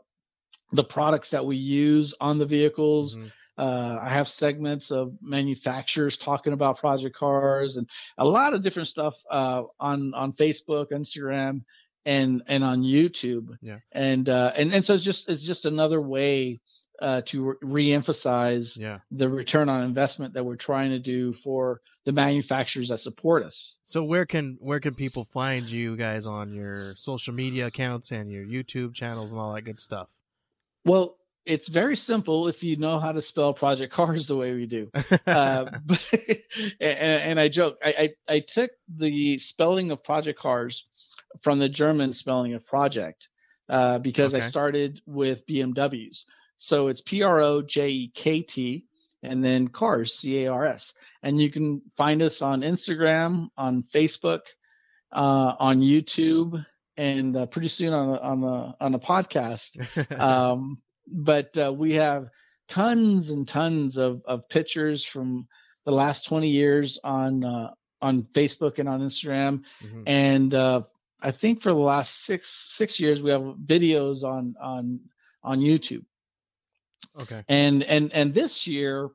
[0.71, 3.15] the products that we use on the vehicles.
[3.17, 3.31] Mhm.
[3.57, 8.87] Uh, I have segments of manufacturers talking about project cars and a lot of different
[8.87, 11.61] stuff uh, on on Facebook, Instagram,
[12.05, 13.57] and and on YouTube.
[13.61, 13.79] Yeah.
[13.91, 16.61] And uh, and and so it's just it's just another way
[17.01, 18.99] uh, to re- reemphasize Yeah.
[19.11, 23.77] the return on investment that we're trying to do for the manufacturers that support us.
[23.83, 28.31] So where can where can people find you guys on your social media accounts and
[28.31, 30.09] your YouTube channels and all that good stuff?
[30.85, 34.65] Well, it's very simple if you know how to spell project cars the way we
[34.65, 34.91] do.
[35.27, 36.13] uh, but,
[36.79, 37.77] and, and I joke.
[37.83, 40.85] I, I I took the spelling of project cars
[41.41, 43.29] from the German spelling of project
[43.69, 46.25] uh, because I started with BMWs.
[46.57, 48.85] So it's P R O J E K T
[49.23, 50.93] and then cars C A R S.
[51.23, 54.41] And you can find us on Instagram, on Facebook,
[55.11, 56.65] uh, on YouTube,
[56.97, 61.93] and uh, pretty soon on a, on a on a podcast um, but uh, we
[61.93, 62.29] have
[62.67, 65.47] tons and tons of, of pictures from
[65.85, 70.03] the last 20 years on uh, on Facebook and on Instagram, Mhm.
[70.05, 70.81] and uh,
[71.21, 74.99] I think for the last six six years we have videos on on
[75.43, 76.05] on YouTube.
[77.19, 77.43] Okay.
[77.47, 79.09] And and and this year,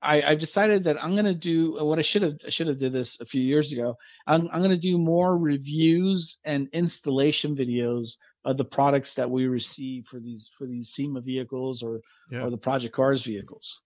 [0.00, 2.92] I, I've decided that I'm gonna do what I should have I should have did
[2.92, 3.96] this a few years ago.
[4.26, 10.06] I'm I'm gonna do more reviews and installation videos of the products that we receive
[10.06, 12.00] for these for these SEMA vehicles or
[12.30, 12.42] Yeah.
[12.44, 13.80] or the Project Cars vehicles.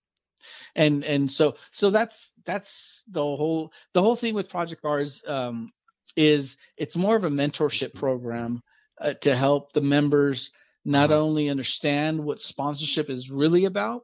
[0.75, 5.73] And and so so that's that's the whole the whole thing with Project Cars um,
[6.17, 8.63] is it's more of a mentorship program
[9.01, 10.53] uh, to help the members
[10.85, 11.21] not Uh-huh.
[11.21, 14.03] only understand what sponsorship is really about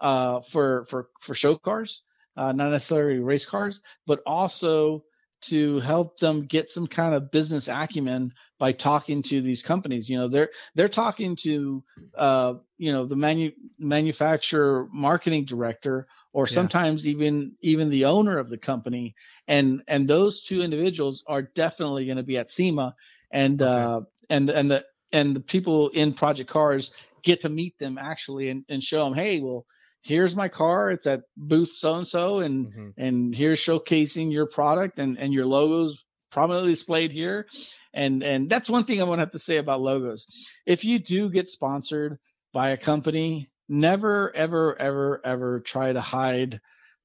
[0.00, 2.02] uh, for for for show cars,
[2.36, 5.02] uh, not necessarily race cars, but also
[5.42, 10.08] to help them get some kind of business acumen by talking to these companies.
[10.08, 11.82] You know, they're they're talking to
[12.16, 16.54] uh, you know the manu- manufacturer marketing director or Yeah.
[16.54, 19.14] sometimes even even the owner of the company
[19.48, 22.94] and and those two individuals are definitely going to be at SEMA
[23.30, 23.70] and Okay.
[23.70, 28.48] uh and and the and the people in Project Cars get to meet them actually
[28.48, 29.66] and, and show them, hey, well,
[30.02, 30.90] here's my car.
[30.90, 32.92] It's at booth so and so, and Mhm.
[32.96, 37.46] and here's showcasing your product and and your logos prominently displayed here.
[37.92, 40.26] And and that's one thing I want to have to say about logos.
[40.66, 42.18] If you do get sponsored
[42.52, 46.60] by a company, never ever ever ever try to hide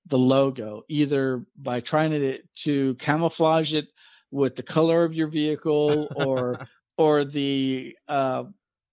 [0.08, 3.88] the logo either by trying to to camouflage it
[4.31, 6.62] with the color of your vehicle or
[6.97, 8.43] or the uh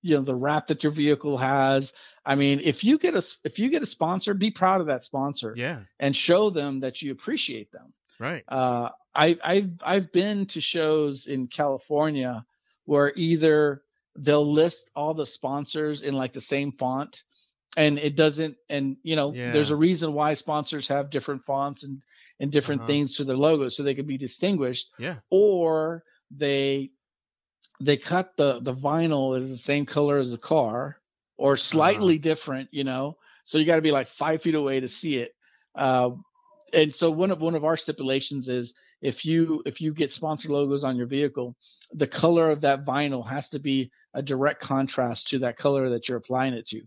[0.03, 1.93] you know the wrap that your vehicle has
[2.27, 5.03] i mean if you get a if you get a sponsor be proud of that
[5.05, 5.81] sponsor Yeah.
[5.99, 8.45] and show them that you appreciate them Right.
[8.49, 12.45] uh i i've i've been to shows in california
[12.85, 13.83] where either
[14.17, 17.23] they'll list all the sponsors in like the same font
[17.77, 22.03] and it doesn't and you know there's a reason why sponsors have different fonts and
[22.41, 22.89] and different Uh-huh.
[22.93, 25.17] things to their logos so they can be distinguished Yeah.
[25.31, 26.91] or they
[27.83, 30.99] they cut the the vinyl is the same color as the car
[31.37, 34.89] or slightly different you know so you got to be like five feet away to
[34.89, 35.33] see it
[35.75, 36.11] uh,
[36.73, 40.49] and so one of one of our stipulations is if you if you get sponsor
[40.49, 41.57] logos on your vehicle
[41.93, 46.09] the color of that vinyl has to be a direct contrast to that color that
[46.09, 46.83] you're applying it to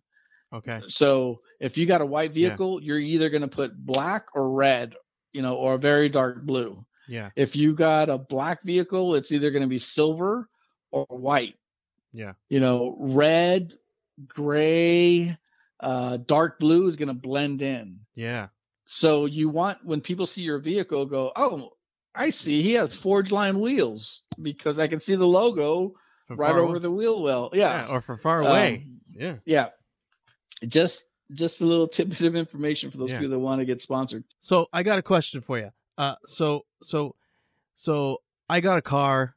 [0.53, 0.81] Okay.
[0.87, 2.49] so if you got a white Yeah.
[2.49, 4.95] vehicle you're either going to put black or red
[5.33, 7.31] you know or a very dark blue Yeah.
[7.35, 10.47] if you got a black vehicle, it's either going to be silver
[10.91, 11.55] or white.
[12.13, 12.33] Yeah.
[12.49, 13.73] You know, red,
[14.27, 15.37] gray,
[15.79, 17.99] uh, dark blue is going to blend in.
[18.15, 18.47] Yeah.
[18.85, 21.71] So you want when people see your vehicle, go, oh,
[22.13, 25.93] I see he has Forgeline wheels because I can see the logo
[26.27, 26.79] From right over away.
[26.79, 27.49] the wheel well.
[27.53, 27.85] Yeah.
[27.87, 27.93] Yeah.
[27.93, 28.85] Or from far away.
[28.85, 29.35] Um, yeah.
[29.45, 29.69] yeah.
[30.67, 33.19] Just just a little tidbit of information for those Yeah.
[33.19, 34.23] people that want to get sponsored.
[34.41, 35.71] So I got a question for you.
[35.97, 37.15] Uh, so so
[37.73, 39.35] so I got a car.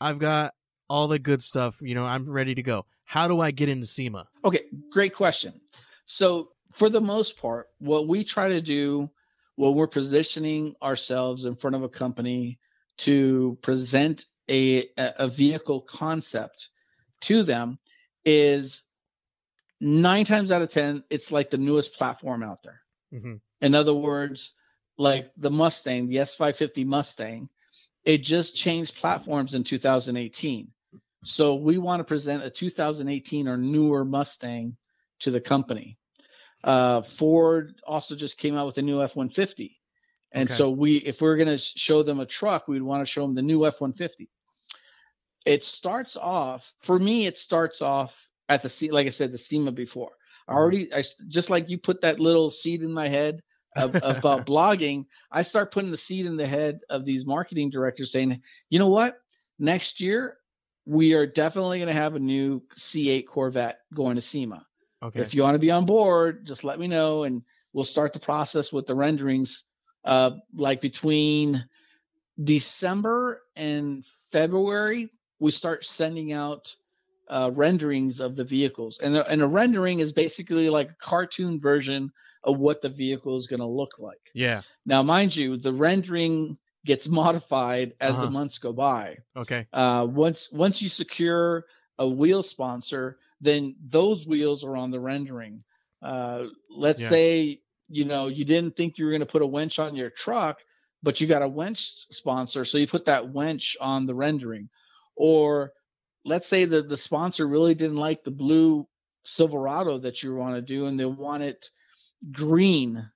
[0.00, 0.54] I've got
[0.88, 1.78] all the good stuff.
[1.80, 2.86] You know, I'm ready to go.
[3.04, 4.26] How do I get into SEMA?
[4.44, 5.60] Okay, great question.
[6.06, 9.10] So, for the most part, what we try to do
[9.54, 12.58] when we're positioning ourselves in front of a company
[12.98, 16.70] to present a, a vehicle concept
[17.22, 17.78] to them
[18.24, 18.82] is
[19.80, 22.80] nine times out of 10, it's like the newest platform out there.
[23.12, 23.34] Mm-hmm.
[23.60, 24.52] In other words,
[24.98, 27.48] like the Mustang, the S550 Mustang,
[28.04, 30.68] it just changed platforms in 2018.
[31.26, 34.76] So we want to present a 2018 or newer Mustang
[35.20, 35.98] to the company.
[36.62, 39.76] Uh, Ford also just came out with a new F-150,
[40.32, 40.56] and Okay.
[40.56, 43.34] so we, if we're going to show them a truck, we'd want to show them
[43.34, 44.28] the new F-150.
[45.44, 47.26] It starts off for me.
[47.26, 50.12] It starts off at the C, like I said, the SEMA before.
[50.48, 53.42] I already, I just like you put that little seed in my head
[53.74, 55.06] of, about blogging.
[55.30, 58.88] I start putting the seed in the head of these marketing directors, saying, you know
[58.88, 59.16] what,
[59.58, 60.36] next year
[60.86, 64.64] we are definitely going to have a new C8 Corvette going to SEMA.
[65.02, 65.20] Okay.
[65.20, 68.20] If you want to be on board, just let me know and we'll start the
[68.20, 69.64] process with the renderings.
[70.04, 71.64] Uh, like between
[72.42, 76.74] December and February, we start sending out
[77.28, 79.00] uh, renderings of the vehicles.
[79.02, 82.12] And, and a rendering is basically like a cartoon version
[82.44, 84.30] of what the vehicle is going to look like.
[84.32, 84.62] yeah.
[84.86, 88.22] Now, mind you, the rendering gets modified as Uh-huh.
[88.22, 89.66] the months go by Okay.
[89.72, 91.66] uh, once once you secure
[91.98, 95.64] a wheel sponsor, then those wheels are on the rendering.
[96.02, 97.08] Uh, let's Yeah.
[97.08, 100.10] say you know you didn't think you were going to put a winch on your
[100.10, 100.60] truck,
[101.02, 104.68] but you got a winch sponsor, so you put that winch on the rendering.
[105.16, 105.72] Or
[106.24, 108.88] let's say that the sponsor really didn't like the blue
[109.24, 111.70] Silverado that you want to do, and they want it
[112.32, 113.10] green.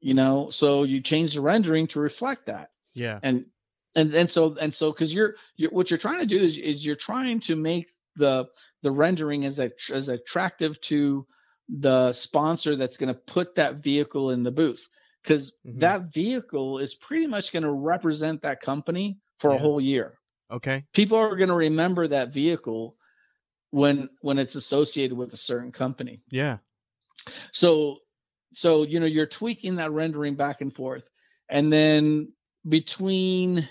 [0.00, 3.20] You know, so you change the rendering to reflect that Yeah.
[3.22, 3.46] and
[3.96, 6.84] and and so and so because you're you're what you're trying to do is is
[6.84, 8.46] you're trying to make the
[8.82, 11.26] the rendering as a, as attractive to
[11.68, 14.88] the sponsor that's going to put that vehicle in the booth
[15.22, 15.80] because Mhm.
[15.80, 20.18] that vehicle is pretty much going to represent that company for a whole year
[20.50, 20.84] Okay.
[20.92, 22.96] people are going to remember that vehicle
[23.70, 26.58] when when it's associated with a certain company Yeah.
[27.52, 27.98] so
[28.52, 31.08] so you know you're tweaking that rendering back and forth
[31.48, 32.32] and then
[32.68, 33.68] between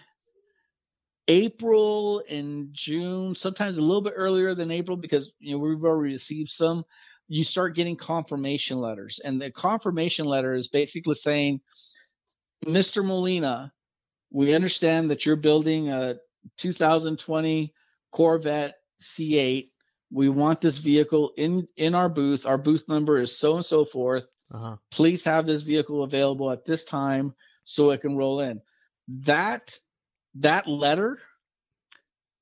[1.28, 6.14] april and june sometimes a little bit earlier than april because you know we've already
[6.14, 6.84] received some
[7.28, 9.20] you start getting confirmation letters.
[9.24, 11.62] And the confirmation letter is basically saying
[12.66, 13.72] mr molina
[14.32, 16.16] we understand that you're building a
[16.58, 17.74] 2020
[18.12, 19.70] corvette c8
[20.12, 22.46] we want this vehicle in in our booth.
[22.46, 24.30] Our booth number is so and so forth.
[24.54, 24.76] Uh huh.
[24.92, 28.62] please have this vehicle available at this time so it can roll in
[29.08, 29.78] that
[30.36, 31.20] that letter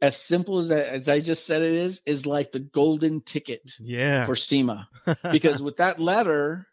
[0.01, 3.71] as simple as I, as I just said it is is like the golden ticket
[3.79, 4.25] Yeah.
[4.25, 4.89] for SEMA
[5.31, 6.67] because with that letter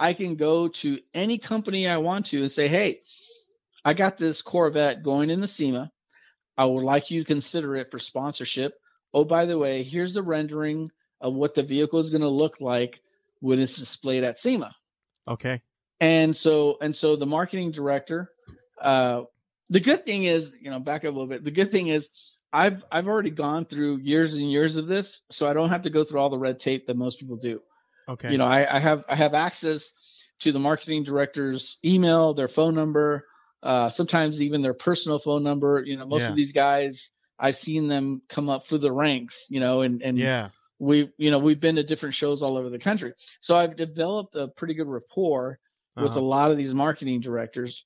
[0.00, 3.00] I can go to any company I want to and say hey
[3.84, 5.90] I got this Corvette going into SEMA
[6.56, 8.74] I would like you to consider it for sponsorship
[9.14, 10.90] oh by the way here's the rendering
[11.20, 13.00] of what the vehicle is going to look like
[13.40, 14.74] when it's displayed at SEMA
[15.28, 15.62] okay.
[16.00, 18.30] and so and so the marketing director
[18.82, 19.22] uh
[19.70, 22.08] the good thing is you know back up a little bit the good thing is
[22.52, 25.90] i've i've already gone through years and years of this so i don't have to
[25.90, 27.60] go through all the red tape that most people do
[28.08, 28.32] Okay.
[28.32, 29.92] you know I, I have i have access
[30.40, 33.26] to the marketing director's email their phone number
[33.62, 36.30] uh sometimes even their personal phone number you know most Yeah.
[36.30, 40.18] of these guys i've seen them come up through the ranks you know and and
[40.18, 40.48] yeah.
[40.80, 44.34] we you know we've been to different shows all over the country so i've developed
[44.34, 45.58] a pretty good rapport
[45.96, 46.20] with Uh-huh.
[46.20, 47.84] a lot of these marketing directors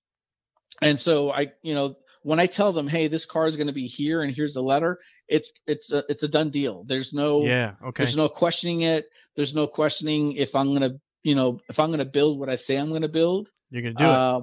[0.83, 3.73] and so i you know when i tell them hey this car is going to
[3.73, 4.99] be here and here's a letter
[5.29, 7.75] it's it's a, it's a done deal there's no Yeah.
[7.83, 8.05] Okay.
[8.05, 11.89] there's no questioning it there's no questioning if i'm going to you know if i'm
[11.91, 14.11] going to build what i say i'm going to build You're gonna do it.
[14.11, 14.41] uh,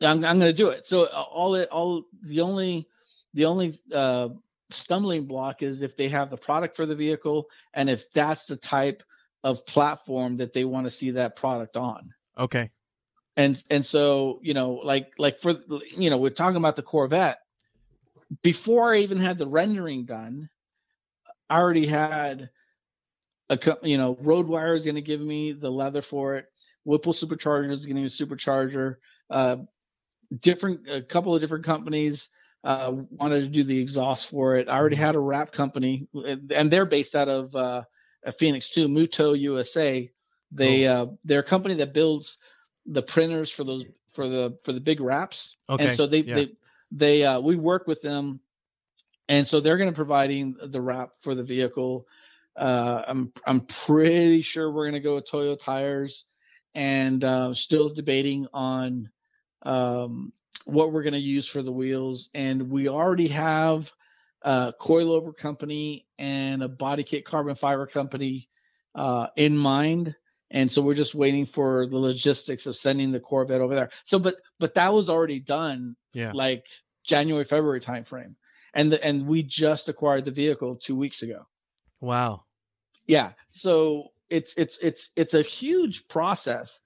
[0.00, 0.86] I'm, I'm going to do it.
[0.86, 2.86] So uh, all it, all the only,
[3.34, 4.28] the only uh,
[4.70, 8.56] stumbling block is if they have the product for the vehicle and if that's the
[8.56, 9.02] type
[9.42, 12.12] of platform that they want to see that product on.
[12.38, 12.70] Okay.
[13.38, 15.54] And and so you know, like like for
[15.96, 17.38] you know, we're talking about the Corvette.
[18.42, 20.50] Before I even had the rendering done,
[21.48, 22.50] I already had
[23.48, 26.46] a you know, Roadwire is going to give me the leather for it.
[26.84, 28.96] Whipple Supercharger is going to me a supercharger.
[29.30, 29.58] Uh,
[30.40, 32.30] different a couple of different companies
[32.64, 34.68] uh, wanted to do the exhaust for it.
[34.68, 37.84] I already had a wrap company, and they're based out of uh,
[38.26, 40.10] uh, Phoenix too, Mutoh USA.
[40.50, 42.38] They uh, they're a company that builds
[42.88, 43.84] the printers for those
[44.14, 45.56] for the for the big wraps.
[45.68, 46.34] Okay, And so they yeah.
[46.34, 46.48] they
[46.90, 48.40] they uh, we work with them,
[49.28, 52.06] and so they're going to providing the wrap for the vehicle.
[52.56, 56.24] Uh, I'm I'm pretty sure we're going to go with Toyo tires,
[56.74, 59.10] and uh, still debating on
[59.62, 60.32] um,
[60.64, 62.30] what we're going to use for the wheels.
[62.34, 63.92] And we already have
[64.42, 68.48] a coilover company and a body kit carbon fiber company
[68.94, 70.14] uh, in mind.
[70.50, 73.90] And so we're just waiting for the logistics of sending the Corvette over there.
[74.04, 76.32] So, but but that was already done Yeah.
[76.34, 76.66] like
[77.04, 78.34] January February timeframe,
[78.72, 81.42] and the, and we just acquired the vehicle two weeks ago.
[82.00, 82.44] Wow.
[83.06, 86.80] Yeah, so it's it's it's it's a huge process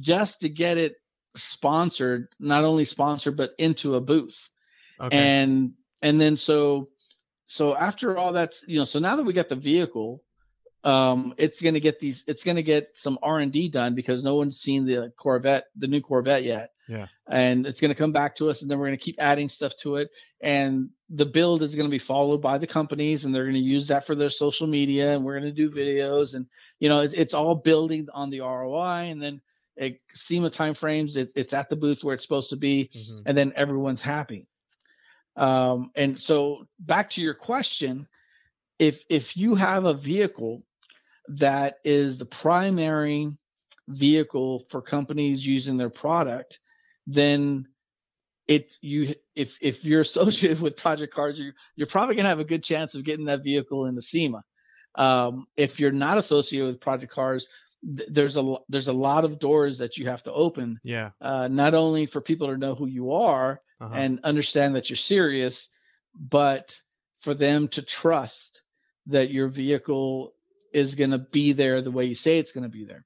[0.00, 0.94] just to get it
[1.36, 4.48] sponsored, not only sponsored but into a booth,
[5.00, 5.16] Okay.
[5.16, 6.88] and and then so
[7.46, 10.22] so after all that's you know so now that we got the vehicle
[10.84, 14.34] um it's going to get these it's going to get some r&d done because no
[14.36, 17.06] one's seen the corvette the new corvette yet Yeah.
[17.26, 19.48] and it's going to come back to us and then we're going to keep adding
[19.48, 20.10] stuff to it
[20.40, 23.60] and the build is going to be followed by the companies and they're going to
[23.60, 26.46] use that for their social media and we're going to do videos and
[26.80, 29.40] you know it's, it's all building on the roi and then
[29.78, 33.22] at SEMA timeframes it, it's at the booth where it's supposed to be Mhm.
[33.26, 34.46] and then everyone's happy.
[35.36, 38.06] Um, and so back to your question,
[38.78, 40.62] if if you have a vehicle
[41.28, 43.36] that is the primary
[43.88, 46.60] vehicle for companies using their product,
[47.06, 47.66] then
[48.46, 52.44] it you if if you're associated with Projekt Cars, you you're probably gonna have a
[52.44, 54.42] good chance of getting that vehicle in the SEMA.
[54.96, 57.48] Um, if you're not associated with Projekt Cars,
[57.96, 61.10] th- there's a there's a lot of doors that you have to open Yeah.
[61.20, 63.94] uh, not only for people to know who you are Uh-huh.
[63.94, 65.68] and understand that you're serious,
[66.14, 66.78] but
[67.20, 68.62] for them to trust
[69.06, 70.33] that your vehicle
[70.74, 73.04] is going to be there the way you say it's going to be there.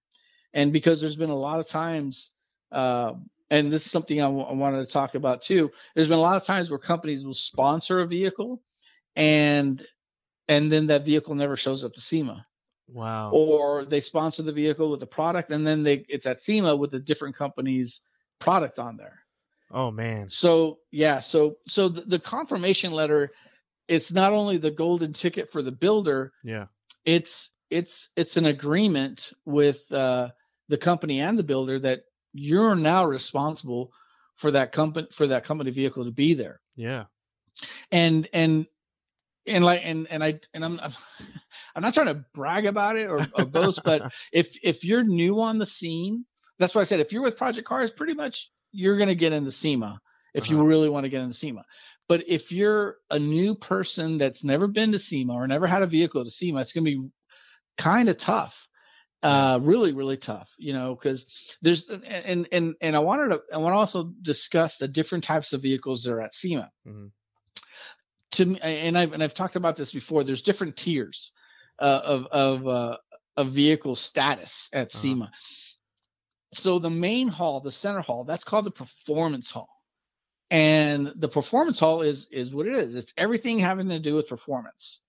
[0.53, 2.31] And because there's been a lot of times,
[2.73, 3.13] uh,
[3.51, 5.71] and this is something I, w- I wanted to talk about too.
[5.95, 8.63] There's been a lot of times where companies will sponsor a vehicle,
[9.15, 9.85] and
[10.49, 12.47] and then that vehicle never shows up to SEMA
[12.93, 13.31] wow.
[13.33, 16.95] or they sponsor the vehicle with a product and then they it's at SEMA with
[16.95, 18.01] a different company's
[18.39, 19.21] product on there.
[19.71, 20.31] Oh man.
[20.31, 23.31] So yeah, so so the, the confirmation letter
[23.87, 26.67] it's not only the golden ticket for the builder, Yeah.
[27.07, 30.29] it's it's it's an agreement with uh,
[30.69, 32.03] the company and the builder that
[32.33, 33.93] you're now responsible
[34.37, 37.05] for that company for that company vehicle to be there Yeah.
[37.91, 38.67] and and
[39.47, 40.93] and like and and I and I'm I'm
[41.83, 45.59] not trying to brag about it or, or boast, but if if you're new on
[45.59, 46.25] the scene,
[46.59, 49.51] that's why I said if you're with Projekt Cars, pretty much you're gonna get into
[49.51, 50.01] SEMA
[50.35, 50.65] if you Uh-huh.
[50.67, 51.65] really want to get into SEMA.
[52.09, 55.87] But if you're a new person that's never been to SEMA or never had a
[55.87, 57.01] vehicle to SEMA, it's gonna be
[57.79, 58.67] kind of tough.
[59.21, 61.27] Uh, really, really tough, you know, because
[61.61, 65.53] there's and and and I wanted to I want to also discuss the different types
[65.53, 67.11] of vehicles that are at SEMA Mhm.
[68.33, 70.23] to me, and I've and I've talked about this before.
[70.23, 71.33] There's different tiers
[71.81, 72.97] uh, of of uh,
[73.37, 74.99] of vehicle status at Uh-huh.
[74.99, 75.33] SEMA.
[76.53, 79.69] So the main hall, the center hall, that's called the performance hall,
[80.49, 82.95] and the performance hall is is what it is.
[82.95, 85.03] It's everything having to do with performance.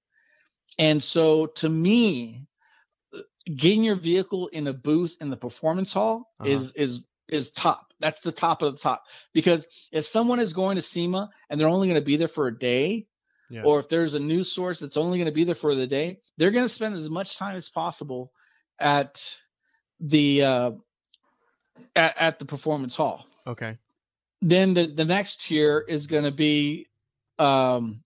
[0.80, 2.48] And so to me,
[3.46, 6.50] getting your vehicle in a booth in the performance hall Uh-huh.
[6.50, 7.94] is is is top.
[8.00, 9.04] That's the top of the top
[9.34, 12.48] because if someone is going to SEMA and they're only going to be there for
[12.48, 13.08] a day,
[13.52, 13.64] Yeah.
[13.64, 16.22] or if there's a news source that's only going to be there for the day,
[16.38, 18.32] they're going to spend as much time as possible
[18.80, 19.38] at
[20.00, 20.72] the uh,
[21.96, 23.28] at, at the performance hall.
[23.46, 23.78] Okay.
[24.42, 26.88] Then the the next tier is going to be
[27.38, 28.04] um,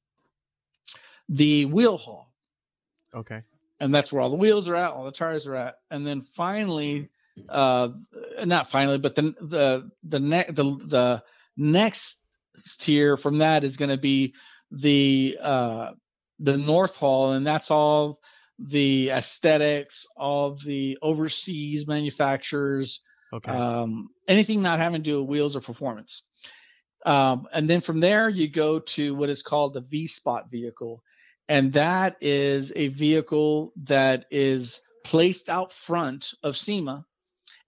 [1.30, 2.34] the wheel hall
[3.16, 3.41] Okay.
[3.84, 6.21] And that's where all the wheels are at, all the tires are at, and then
[6.21, 7.09] finally,
[7.49, 7.89] uh,
[8.45, 11.23] not finally, but the the the ne- the the
[11.57, 12.17] next
[12.79, 14.34] tier from that is going to be
[14.71, 15.91] the uh
[16.39, 18.19] the North Hall, and that's all
[18.57, 23.01] the aesthetics, all the overseas manufacturers,
[23.34, 23.51] Okay.
[23.51, 26.23] um, anything not having to do with wheels or performance.
[27.05, 31.03] Um, and then from there, you go to what is called the V Spot vehicle.
[31.50, 37.06] And that is a vehicle that is placed out front of SEMA.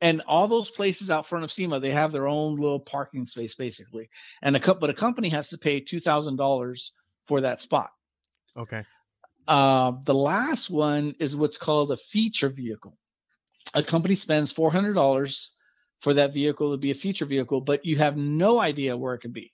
[0.01, 3.55] And all those places out front of SEMA, they have their own little parking space
[3.55, 4.09] basically.
[4.41, 6.93] And a co- but a company has to pay two thousand dollars
[7.25, 7.91] for that spot.
[8.57, 8.85] okay.
[9.47, 12.97] Uh, the last one is what's called a feature vehicle.
[13.73, 15.51] A company spends four hundred dollars
[16.01, 19.19] for that vehicle to be a feature vehicle, but you have no idea where it
[19.19, 19.53] could be.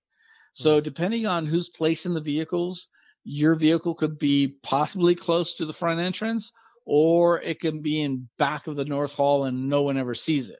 [0.54, 2.88] So depending on who's placing the vehicles,
[3.24, 6.52] your vehicle could be possibly close to the front entrance,
[6.86, 10.50] or it can be in back of the North Hall and no one ever sees
[10.50, 10.60] it.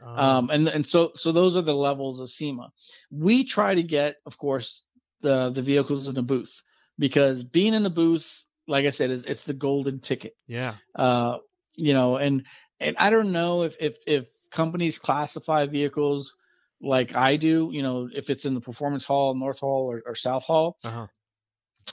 [0.00, 2.70] Um, Um, and and so so those are the levels of SEMA.
[3.10, 4.84] We try to get, of course,
[5.22, 6.62] the the vehicles in the booth
[6.98, 10.34] because being in the booth, like I said, is it's the golden ticket.
[10.46, 10.74] yeah.
[10.94, 11.38] Uh,
[11.76, 12.46] you know, and
[12.80, 16.36] and I don't know if if if companies classify vehicles
[16.80, 20.14] like I do, you know, if it's in the performance hall, North Hall, or, or
[20.14, 21.06] South Hall, Uh-huh.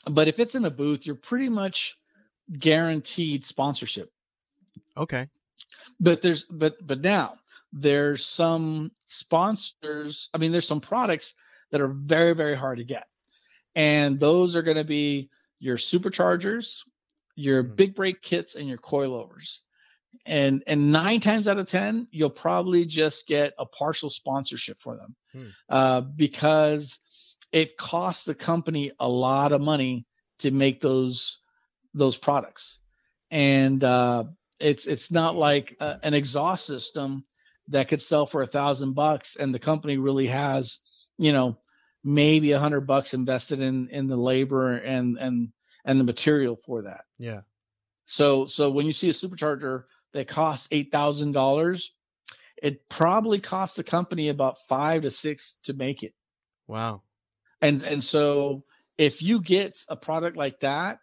[0.09, 1.97] But if it's in a booth, you're pretty much
[2.59, 4.11] guaranteed sponsorship.
[4.97, 5.27] Okay.
[5.99, 7.33] but there's but but now
[7.71, 11.33] there's some sponsors i mean there's some products
[11.71, 13.07] that are very very hard to get
[13.75, 15.29] and those are going to be
[15.59, 16.81] your superchargers
[17.35, 17.75] your Mhm.
[17.75, 19.59] big brake kits and your coilovers
[20.27, 24.95] and and nine times out of ten you'll probably just get a partial sponsorship for
[24.95, 25.47] them Hmm.
[25.69, 26.99] uh, because
[27.53, 30.05] it costs the company a lot of money
[30.39, 31.39] to make those
[31.93, 32.79] those products
[33.31, 34.25] and uh,
[34.59, 37.23] it's it's not like uh, an exhaust system
[37.69, 40.79] that could sell for a thousand bucks and the company really has
[41.17, 41.57] you know
[42.03, 45.49] maybe a hundred bucks invested in in the labor and and
[45.85, 47.41] and the material for that Yeah.
[48.05, 49.83] so so when you see a supercharger
[50.13, 51.93] that costs eight thousand dollars
[52.61, 56.13] it probably costs the company about five to six to make it
[56.67, 57.03] Wow.
[57.64, 58.64] And and so
[58.97, 60.99] if you get a product like that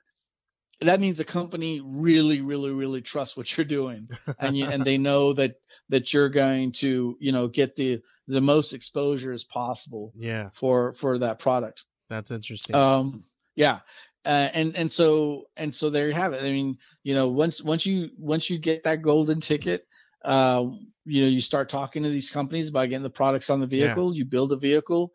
[0.81, 4.09] that means the company really really really trusts what you're doing
[4.39, 5.57] and you, and they know that
[5.89, 10.51] that you're going to you know get the the most exposure as possible Yeah.
[10.53, 12.77] for for that product That's interesting.
[12.77, 13.25] um
[13.57, 13.81] yeah
[14.27, 17.63] uh, and and so and so there you have it i mean you know once
[17.63, 19.87] once you once you get that golden ticket
[20.25, 20.65] uh
[21.07, 23.87] you know you start talking to these companies about getting the products on the Yeah.
[23.87, 25.11] vehicle you build a vehicle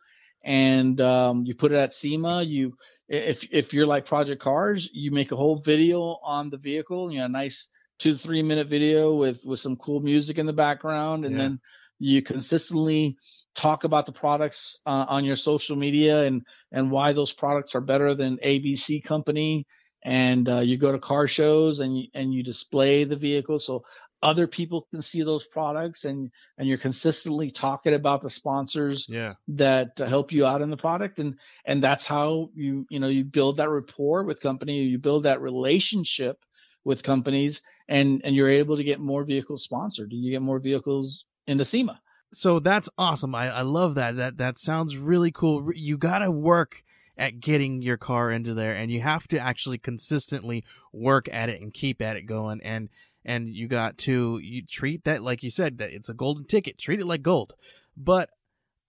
[0.45, 2.77] and um you put it at SEMA you
[3.09, 7.19] if if you're like projekt cars you make a whole video on the vehicle you
[7.19, 7.69] know a nice
[7.99, 11.41] two to three minute video with with some cool music in the background and Yeah.
[11.41, 11.59] then
[11.99, 13.17] you consistently
[13.55, 17.81] talk about the products uh, on your social media and and why those products are
[17.81, 19.65] better than ABC company
[20.03, 23.83] and uh, you go to car shows and you, and you display the vehicle so
[24.25, 29.35] other people can see those products and and you're consistently talking about the sponsors yeah.
[29.47, 33.23] that help you out in the product and and that's how you you know you
[33.23, 36.43] build that rapport with company you build that relationship
[36.83, 40.59] with companies and and you're able to get more vehicles sponsored and you get more
[40.59, 42.01] vehicles into SEMA
[42.33, 43.35] So that's awesome.
[43.35, 44.15] I, I love that.
[44.17, 45.69] That that sounds really cool.
[45.73, 46.83] You gotta work
[47.17, 51.61] at getting your car into there and you have to actually consistently work at it
[51.61, 52.89] and keep at it going and
[53.25, 56.77] and you got to you treat that like you said that it's a golden ticket.
[56.77, 57.53] Treat it like gold.
[57.97, 58.29] But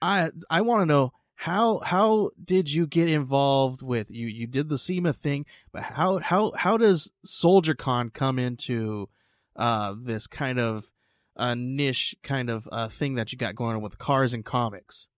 [0.02, 4.68] i i want to know how how did you get involved with you you did
[4.68, 9.08] the SEMA thing but how how how does soldier con come into
[9.56, 10.90] uh this kind of
[11.36, 15.08] uh niche kind of uh thing that you got going on with cars and comics?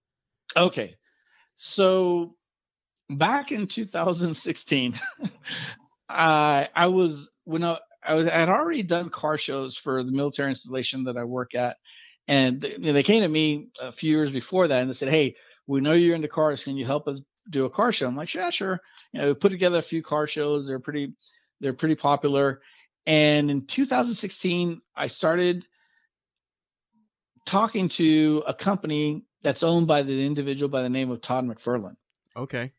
[0.56, 0.96] Okay.
[1.54, 2.34] So
[3.10, 4.94] back in 2016,
[6.08, 10.12] I I was when I, I was I had already done car shows for the
[10.12, 11.76] military installation that I work at,
[12.26, 15.36] and they, they came to me a few years before that and they said, "Hey,
[15.66, 16.64] we know you're into cars.
[16.64, 17.20] Can you help us
[17.51, 18.80] do a car show?" I'm like, "Yeah, sure."
[19.12, 20.66] You know, we put together a few car shows.
[20.66, 21.14] They're pretty
[21.61, 22.61] they're pretty popular.
[23.07, 25.64] And in 2016, I started
[27.46, 31.96] talking to a company that's owned by the individual by the name of Todd McFarlane.
[32.36, 32.72] okay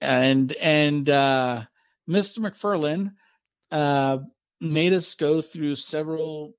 [0.00, 1.64] And and uh,
[2.08, 2.38] Mr.
[2.38, 3.12] McFarlane
[3.70, 4.18] uh,
[4.60, 6.54] made us go through several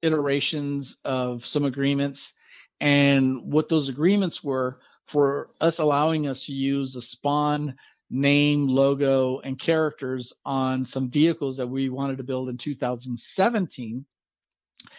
[0.00, 2.32] iterations of some agreements,
[2.80, 7.76] and what those agreements were for us allowing us to use the Spawn
[8.10, 14.04] name, logo, and characters on some vehicles that we wanted to build in 2017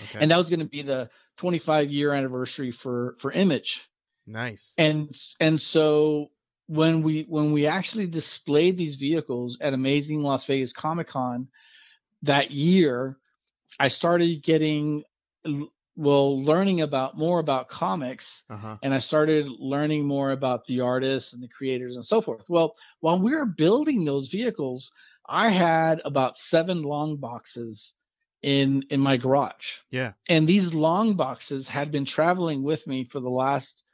[0.02, 0.20] okay.
[0.20, 3.88] And that was going to be the 25 year anniversary for for Image.
[4.26, 4.74] Nice.
[4.78, 6.32] And and so
[6.68, 11.50] when we when we actually displayed these vehicles at amazing las vegas comic con
[12.24, 13.18] that year
[13.80, 15.04] i started getting
[15.96, 21.32] well learning about more about comics uh-huh and I started learning more about the artists
[21.32, 22.46] and the creators and so forth.
[22.50, 24.92] Well, while we were building those vehicles,
[25.26, 27.94] I had about seven long boxes
[28.42, 29.78] in in my garage.
[29.90, 33.86] yeah And these long boxes had been traveling with me for the last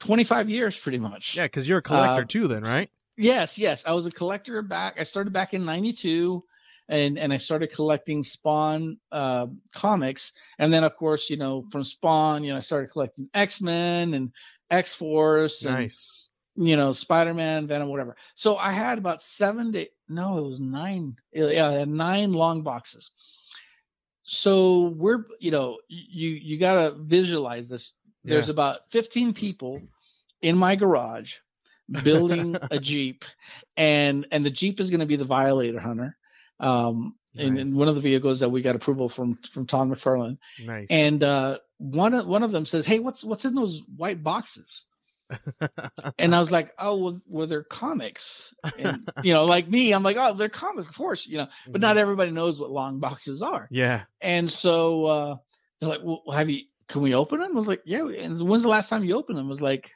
[0.00, 1.34] 25 years pretty much.
[1.36, 3.84] yeah because you're a collector Uh, too then right Yes, yes.
[3.86, 5.00] I was a collector back.
[5.00, 6.44] I started back in '92,
[6.88, 11.84] and and I started collecting Spawn uh, comics, and then of course, you know, from
[11.84, 14.32] Spawn, you know, I started collecting X Men and
[14.70, 18.16] X Force, and nice you know, Spider Man, Venom, whatever.
[18.34, 21.16] So I had about seven to no, it was nine.
[21.32, 23.12] Yeah, I had nine long boxes,
[24.22, 27.92] so we're you know you you got to visualize this
[28.24, 28.52] there's Yeah.
[28.52, 29.82] about 15 people
[30.42, 31.36] in my garage
[32.02, 33.24] building a jeep
[33.76, 36.16] and and the jeep is going to be the violator hunter
[36.60, 37.66] um and, Nice.
[37.66, 40.86] and one of the vehicles that we got approval from from Todd McFarlane nice.
[40.90, 44.86] and uh one of one of them says hey what's what's in those white boxes
[46.18, 48.54] and I was like, oh, well, well they're comics.
[48.78, 51.80] And, you know, like me, I'm like, oh, they're comics, of course, you know, but
[51.80, 53.64] not everybody knows what long boxes are.
[53.64, 53.74] Mm-hmm.
[53.74, 54.02] yeah.
[54.20, 55.36] And so uh,
[55.80, 57.52] they're like, well, have you, can we open them?
[57.52, 58.06] I was like, yeah.
[58.08, 59.46] And when's the last time you opened them?
[59.46, 59.90] I was like,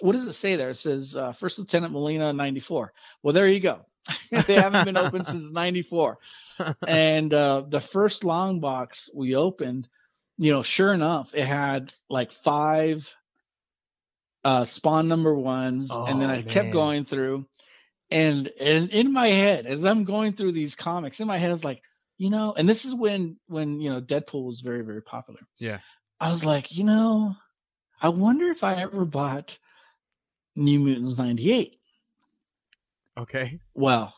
[0.00, 0.70] what does it say there?
[0.70, 2.92] It says uh, First Lieutenant Molina, 94.
[3.22, 3.86] Well, there you go.
[4.30, 6.18] they haven't been open since 94.
[6.88, 9.88] And uh, the first long box we opened,
[10.38, 13.14] you know, sure enough, it had like five
[14.44, 15.88] uh, spawn number ones.
[15.92, 17.46] and then Oh, I kept going through.
[18.10, 21.52] And, and in my head, as I'm going through these comics, in my head, I
[21.52, 21.82] was like,
[22.16, 25.40] you know, and this is when, when, you know, Deadpool was very, very popular.
[25.58, 25.78] Yeah.
[26.18, 27.36] I was like, you know,
[28.00, 29.58] I wonder if I ever bought
[30.56, 31.77] New Mutants 98.
[33.18, 33.58] Okay.
[33.74, 34.14] Well,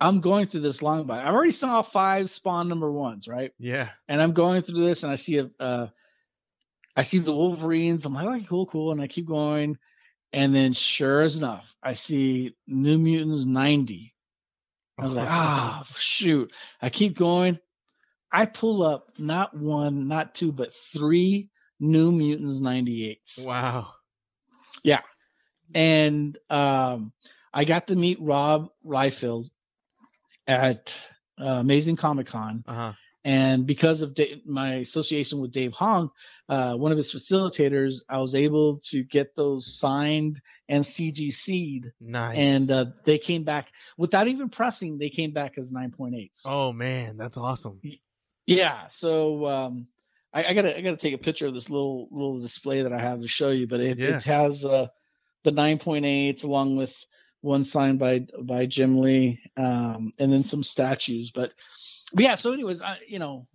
[0.00, 1.26] I'm going through this long box.
[1.26, 3.52] I've already saw five spawn number ones, right?
[3.58, 3.88] Yeah.
[4.08, 5.88] And I'm going through this and I see a, uh,
[6.94, 8.06] I see the Wolverines.
[8.06, 8.92] I'm like, okay, cool, cool.
[8.92, 9.78] And I keep going.
[10.32, 14.14] And then sure as enough, I see New Mutants 90.
[14.98, 16.52] I was like, ah, shoot.
[16.80, 17.58] I keep going.
[18.30, 21.50] I pull up not one, not two, but three
[21.80, 23.44] New Mutants 98s.
[23.44, 23.88] Wow.
[24.82, 25.00] Yeah.
[25.74, 27.12] And um,
[27.56, 29.46] I got to meet Rob Liefeld
[30.46, 30.94] at
[31.40, 32.62] uh, Amazing Comic Con.
[32.66, 32.92] Uh huh.
[33.24, 36.10] And because of my association with Dave Hong,
[36.48, 41.86] uh, one of his facilitators, I was able to get those signed and CGC'd.
[42.00, 42.36] Nice.
[42.38, 44.98] And uh, they came back without even pressing.
[44.98, 46.30] They came back as 9.8.
[46.44, 47.80] oh man, that's awesome.
[48.46, 48.86] Yeah.
[48.88, 49.88] So um,
[50.32, 53.00] I, I gotta I gotta take a picture of this little little display that I
[53.00, 53.66] have to show you.
[53.66, 54.16] But it, Yeah.
[54.16, 54.86] it has uh,
[55.42, 56.94] the 9.8s along with
[57.40, 61.30] one signed by by Jim Lee, um, and then some statues.
[61.30, 61.52] But,
[62.12, 62.34] but yeah.
[62.36, 63.46] So, anyways, I you know,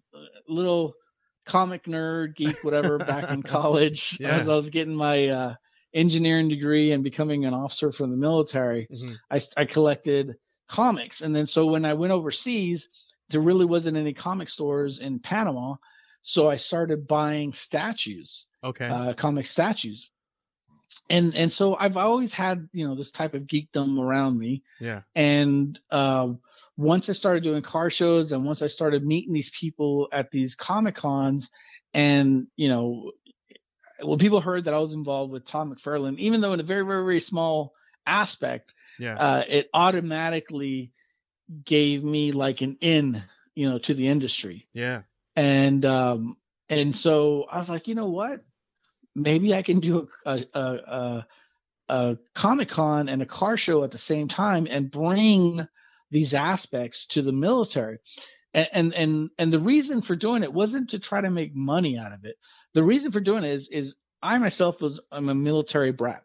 [0.47, 0.93] little
[1.45, 4.35] comic nerd geek whatever back in college Yeah.
[4.37, 5.55] as I was getting my uh,
[5.93, 8.87] engineering degree and becoming an officer for the military.
[8.91, 9.15] Mhm.
[9.29, 10.35] I, I collected
[10.69, 11.21] comics.
[11.21, 12.87] And then so when I went overseas,
[13.29, 15.75] there really wasn't any comic stores in Panama.
[16.21, 18.87] So I started buying statues, Okay.
[18.87, 20.10] uh, comic statues.
[21.09, 24.63] And and so I've always had, you know, this type of geekdom around me.
[24.79, 25.01] yeah.
[25.13, 26.29] And uh,
[26.77, 30.55] once I started doing car shows and once I started meeting these people at these
[30.55, 31.51] Comic Cons,
[31.93, 33.11] and, you know,
[34.01, 36.85] when people heard that I was involved with Todd McFarlane, even though in a very,
[36.85, 37.73] very, very small
[38.05, 39.15] aspect, Yeah.
[39.15, 40.93] uh, it automatically
[41.65, 43.21] gave me like an in,
[43.53, 44.67] you know, to the industry.
[44.73, 45.01] yeah.
[45.35, 46.37] And um,
[46.69, 48.43] and so I was like, you know what?
[49.15, 51.25] Maybe I can do a a, a,
[51.89, 55.67] a Comic Con and a car show at the same time and bring
[56.09, 57.99] these aspects to the military.
[58.53, 61.97] And, and and and the reason for doing it wasn't to try to make money
[61.97, 62.35] out of it.
[62.73, 66.23] The reason for doing it is is I myself was I'm a military brat.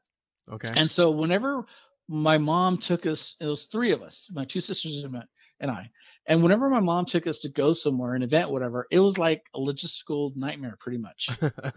[0.51, 0.73] Okay.
[0.75, 1.67] And so whenever
[2.09, 5.25] my mom took us, it was three of us, my two sisters and my-
[5.61, 5.91] and I.
[6.27, 9.43] And whenever my mom took us to go somewhere, an event, whatever, it was like
[9.55, 11.29] a logistical nightmare, pretty much.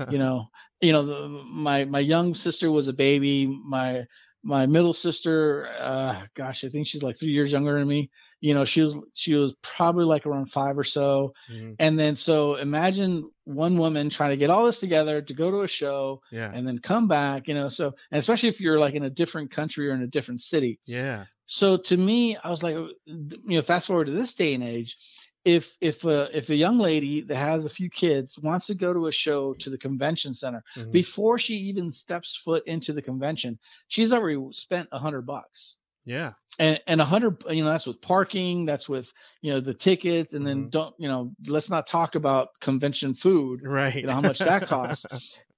[0.10, 0.48] you know,
[0.82, 3.46] you know, the, my my young sister was a baby.
[3.48, 4.06] My
[4.42, 8.10] my middle sister, uh, gosh, I think she's like three years younger than me.
[8.40, 11.34] You know, she was she was probably like around five or so.
[11.52, 11.76] Mhm.
[11.78, 15.62] And then so imagine one woman trying to get all this together to go to
[15.62, 16.50] a show Yeah.
[16.54, 17.68] and then come back, you know.
[17.68, 20.80] So, and especially if you're like in a different country or in a different city.
[20.86, 21.26] Yeah.
[21.52, 24.96] So to me, I was like, you know, fast forward to this day and age,
[25.44, 28.94] if if a if a young lady that has a few kids wants to go
[28.94, 30.92] to a show to the convention center Mhm.
[30.92, 35.78] before she even steps foot into the convention, she's already spent a hundred bucks.
[36.06, 36.34] Yeah.
[36.60, 40.36] And and a hundred, you know, that's with parking, that's with you know the tickets,
[40.36, 40.70] and then Mhm.
[40.70, 43.96] don't you know, let's not talk about convention food Right.
[44.02, 45.42] you know how much that costs.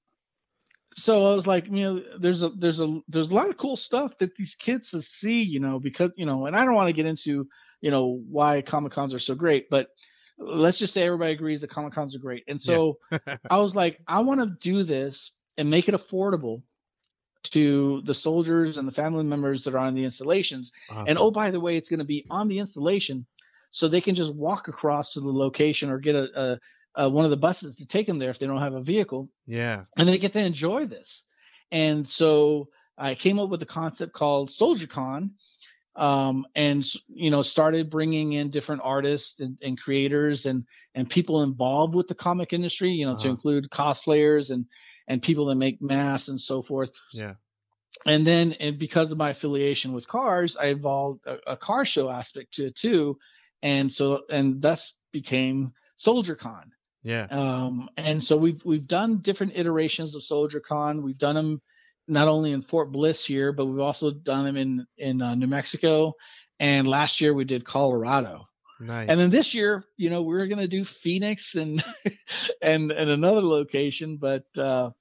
[0.96, 3.78] so I was like, you know, there's a there's a there's a lot of cool
[3.78, 6.94] stuff that these kids see, you know, because you know, and I don't want to
[6.94, 7.48] get into,
[7.80, 9.90] you know, why Comic Cons are so great, but
[10.38, 12.44] let's just say everybody agrees that Comic Cons are great.
[12.48, 12.98] And so
[13.50, 16.64] I was like, I want to do this and make it affordable
[17.44, 20.72] to the soldiers and the family members that are on the installations.
[21.08, 23.26] And oh, by the way, it's going to be on the installation,
[23.72, 26.60] so they can just walk across to the location or get a, a,
[26.96, 29.30] a one of the buses to take them there if they don't have a vehicle,
[29.46, 29.84] yeah.
[29.98, 31.26] and they get to enjoy this.
[31.72, 35.32] And so I came up with a concept called Soldier Con,
[35.96, 40.66] um, and you know started bringing in different artists and, and, creators and
[40.96, 43.24] and people involved with the comic industry you know uh-huh.
[43.24, 44.66] to include cosplayers and
[45.08, 47.34] and people that make masks and so forth yeah
[48.06, 52.10] and then and because of my affiliation with cars i involved a, a car show
[52.10, 53.18] aspect to it too
[53.62, 56.72] and so and thus became soldier con
[57.04, 61.62] yeah um and so we've we've done different iterations of soldier con we've done them
[62.08, 65.48] not only in Fort Bliss here, but we've also done them in in uh, New
[65.48, 66.14] Mexico,
[66.60, 68.48] and last year we did Colorado.
[68.80, 69.10] Nice.
[69.10, 71.84] And then this year, you know, we're gonna do Phoenix and
[72.62, 74.92] and and another location, but uh,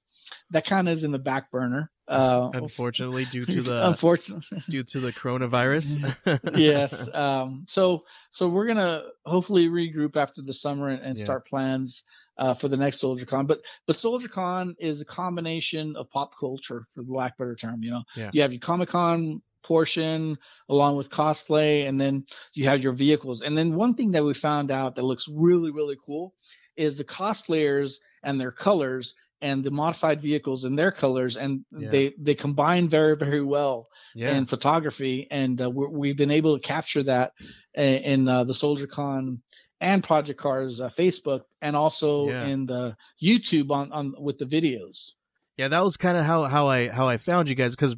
[0.51, 1.91] that kind of is in the back burner.
[2.11, 6.15] Uh, unfortunately, due to the unfortunately due to the coronavirus.
[6.57, 7.09] yes.
[7.13, 11.23] Um, so so we're gonna hopefully regroup after the summer and, and yeah.
[11.23, 12.03] start plans
[12.37, 13.45] uh, for the next Soldier Con.
[13.45, 17.43] But but Soldier Con is a combination of pop culture, for the lack of a
[17.43, 17.81] better term.
[17.81, 18.29] You know, yeah.
[18.33, 20.37] you have your Comic Con portion
[20.67, 23.41] along with cosplay, and then you have your vehicles.
[23.41, 26.33] And then one thing that we found out that looks really really cool
[26.75, 31.89] is the cosplayers and their colors and the modified vehicles and their colors and yeah.
[31.89, 34.31] they they combine very very well yeah.
[34.31, 37.33] in photography and uh, we have been able to capture that
[37.73, 39.41] in, in uh, the soldier con
[39.81, 42.45] and Projekt Cars uh, Facebook and also yeah.
[42.45, 45.11] in the YouTube on, on with the videos.
[45.57, 47.95] Yeah, that was kind of how how I how I found you guys because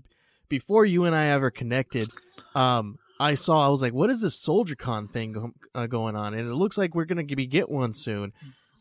[0.50, 2.10] before you and I ever connected,
[2.56, 6.16] um, I saw I was like, what is this Soldier Con thing go, uh, going
[6.16, 6.34] on?
[6.34, 8.34] And it looks like we're gonna be get one soon.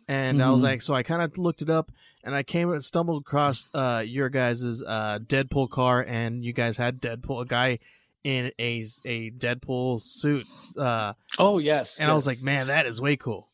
[0.09, 0.49] And mm-hmm.
[0.49, 0.71] I was mm-hmm.
[0.71, 1.93] like, so I kind of looked it up,
[2.25, 6.77] and I came and stumbled across uh, your guys's uh, Deadpool car, and you guys
[6.77, 7.79] had Deadpool, a guy
[8.25, 10.47] in a a Deadpool suit.
[10.77, 12.11] Uh, oh yes, and yes.
[12.11, 13.49] I was like, man, that is way cool.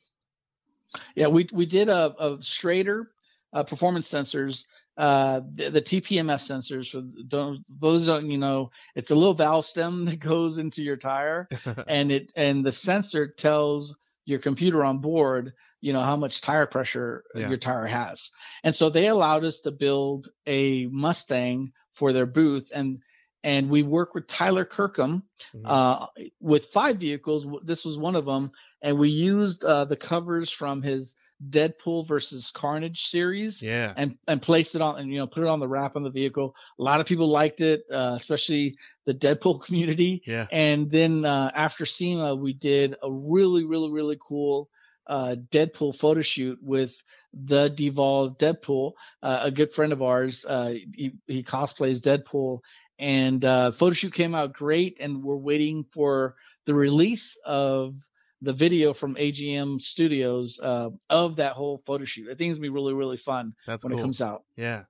[1.14, 3.10] Yeah, we we did a, a Schrader
[3.52, 4.66] uh, performance sensors.
[4.96, 9.64] Uh, the, the, TPMS sensors for don't, those don't you know it's a little valve
[9.64, 11.48] stem that goes into your tire,
[11.86, 16.66] and it and the sensor tells your computer on board you know how much tire
[16.66, 17.48] pressure yeah.
[17.48, 18.30] your tire has
[18.64, 23.00] and so they allowed us to build a mustang for their booth and
[23.44, 25.22] and we work with Tyler Kirkham
[25.54, 25.66] mm-hmm.
[25.66, 26.06] uh,
[26.40, 27.46] with five vehicles.
[27.62, 28.50] This was one of them,
[28.82, 31.14] and we used uh, the covers from his
[31.48, 35.48] Deadpool versus Carnage series, yeah, and and placed it on and you know put it
[35.48, 36.54] on the wrap on the vehicle.
[36.78, 38.76] A lot of people liked it, uh, especially
[39.06, 40.22] the Deadpool community.
[40.26, 44.68] Yeah, and then uh, after SEMA, we did a really really really cool.
[45.08, 47.02] Uh, Deadpool photo shoot with
[47.32, 48.92] the devolved Deadpool,
[49.22, 50.44] uh, a good friend of ours.
[50.46, 52.60] Uh, he, he cosplays Deadpool,
[52.98, 56.34] and uh, photo shoot came out great and we're waiting for
[56.66, 57.94] the release of
[58.42, 62.66] the video from agm studios uh, of that whole photo shoot i think it's gonna
[62.66, 64.00] be really really fun that's when cool.
[64.00, 64.82] it comes out yeah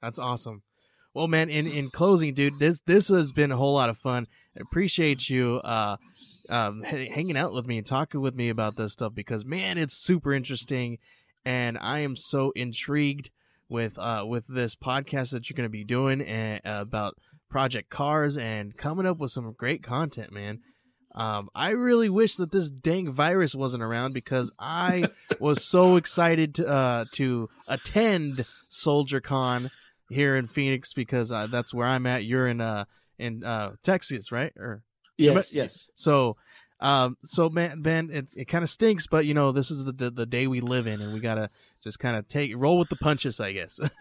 [0.00, 0.62] that's awesome
[1.14, 4.26] well man in in closing dude this this has been a whole lot of fun
[4.56, 5.96] i appreciate you uh
[6.50, 9.94] um, hanging out with me and talking with me about this stuff because man it's
[9.94, 10.98] super interesting
[11.44, 13.30] and i am so intrigued
[13.68, 17.16] with uh with this podcast that you're going to be doing and uh, about
[17.50, 20.60] Projekt Cars and coming up with some great content, man.
[21.12, 25.08] Um, I really wish that this dang virus wasn't around because I
[25.40, 29.72] was so excited to uh, to attend Soldier Con
[30.08, 32.24] here in Phoenix because uh, that's where I'm at.
[32.24, 32.84] You're in uh
[33.18, 34.52] in uh Texas, right?
[34.56, 34.82] Or
[35.20, 35.90] yes, yes.
[35.94, 36.36] So,
[36.80, 39.92] um, so man, man, it it kind of stinks, but you know this is the,
[39.92, 41.50] the the day we live in, and we gotta
[41.82, 43.80] just kind of take roll with the punches, I guess.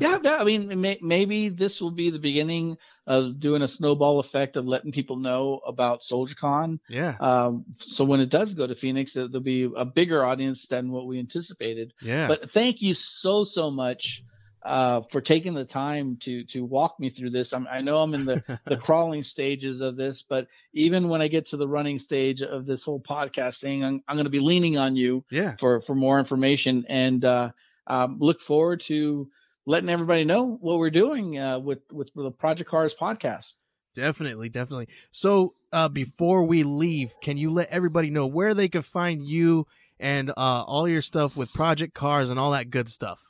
[0.00, 4.20] yeah, yeah, I mean, may, maybe this will be the beginning of doing a snowball
[4.20, 6.78] effect of letting people know about SoldierCon.
[6.88, 7.16] Yeah.
[7.20, 11.06] Um, so when it does go to Phoenix, there'll be a bigger audience than what
[11.06, 11.92] we anticipated.
[12.00, 12.26] Yeah.
[12.26, 14.22] But thank you so so much
[14.62, 17.52] uh, for taking the time to to walk me through this.
[17.52, 21.28] I'm, i know I'm in the the crawling stages of this, but even when I
[21.28, 24.78] get to the running stage of this whole podcasting, I'm, I'm going to be leaning
[24.78, 25.56] on you yeah.
[25.56, 27.50] for for more information and uh,
[27.86, 29.30] um, look forward to
[29.66, 33.54] letting everybody know what we're doing uh, with with the Projekt Cars podcast.
[33.94, 34.88] Definitely, definitely.
[35.10, 39.66] So uh, before we leave, can you let everybody know where they can find you
[39.98, 43.29] and uh, all your stuff with Projekt Cars and all that good stuff?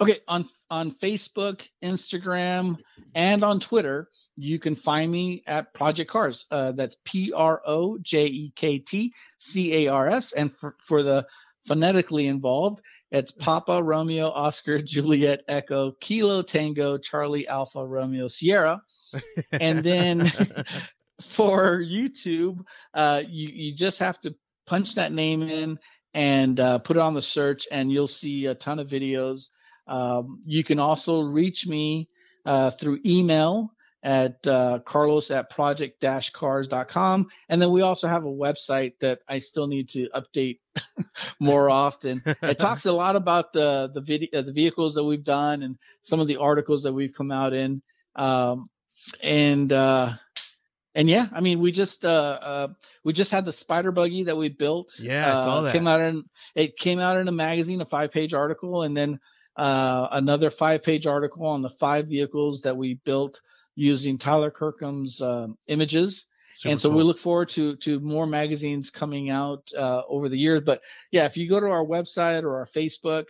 [0.00, 2.78] Okay, on on Facebook, Instagram,
[3.14, 6.46] and on Twitter, you can find me at Projekt Cars.
[6.50, 10.32] Uh, that's P R O J E K T C A R S.
[10.32, 11.26] And for, for the
[11.66, 18.82] phonetically involved, it's Papa Romeo Oscar Juliet Echo Kilo Tango Charlie Alpha Romeo Sierra.
[19.52, 20.26] and then
[21.22, 22.60] for YouTube,
[22.94, 24.34] uh, you you just have to
[24.66, 25.78] punch that name in
[26.14, 29.50] and uh, put it on the search, and you'll see a ton of videos
[29.88, 32.08] um, you can also reach me
[32.44, 33.72] uh, through email
[34.02, 37.28] at uh, Carlos at project-cars.com.
[37.48, 40.60] And then we also have a website that I still need to update
[41.40, 42.22] more often.
[42.24, 46.20] it talks a lot about the the video, the vehicles that we've done and some
[46.20, 47.82] of the articles that we've come out in.
[48.14, 48.70] Um,
[49.22, 50.12] and uh,
[50.94, 52.68] and yeah, I mean, we just uh, uh,
[53.04, 54.98] we just had the spider buggy that we built.
[54.98, 55.72] Yeah, I saw uh, that.
[55.72, 56.24] Came out in
[56.54, 59.20] it came out in a magazine, a five page article, and then
[59.58, 63.40] uh, another five page article on the five vehicles that we built
[63.74, 66.26] using Tyler Kirkham's um, images.
[66.50, 66.98] Super and so cool.
[66.98, 70.62] we look forward to to more magazines coming out uh, over the years.
[70.64, 73.24] But yeah, if you go to our website or our Facebook,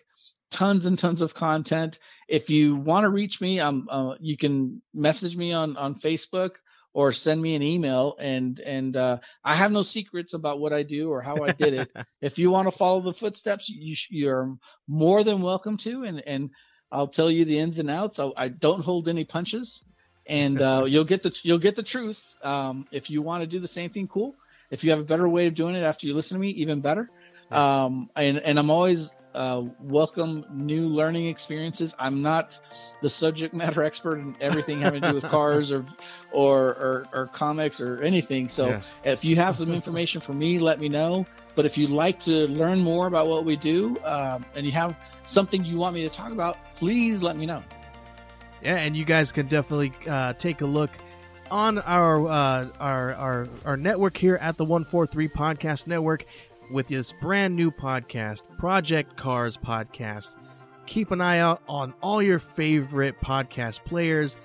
[0.51, 1.99] tons and tons of content.
[2.29, 6.53] If you want to reach me, um, uh, you can message me on on Facebook
[6.99, 8.16] or send me an email.
[8.18, 11.72] And and uh, I have no secrets about what I do or how I did
[11.72, 11.90] it.
[12.20, 14.57] if you want to follow the footsteps, you, you're
[14.88, 16.03] more than welcome to.
[16.03, 16.51] And and
[16.90, 18.18] I'll tell you the ins and outs.
[18.18, 19.84] I, I don't hold any punches
[20.26, 22.22] and uh, you'll get the you'll get the truth.
[22.42, 24.36] Um, if you want to do the same thing, cool.
[24.70, 26.80] If you have a better way of doing it after you listen to me, even
[26.80, 27.11] better.
[27.51, 31.95] Um, and and I'm always uh, welcome new learning experiences.
[31.99, 32.59] I'm not
[33.03, 35.84] the subject matter expert in everything having to do with cars or
[36.32, 38.49] or or, or comics or anything.
[38.49, 38.80] So Yeah.
[39.05, 41.24] if you have some information for me, let me know.
[41.55, 44.97] But if you'd like to learn more about what we do um, and you have
[45.24, 47.62] something you want me to talk about, please let me know.
[48.62, 50.91] Yeah, and you guys can definitely uh, take a look
[51.51, 56.24] on our, uh, our our our network here at the One Four Three Podcast Network
[56.71, 60.37] with this brand new podcast, Projekt Cars Podcast.
[60.87, 64.37] Keep an eye out on all your favorite podcast players.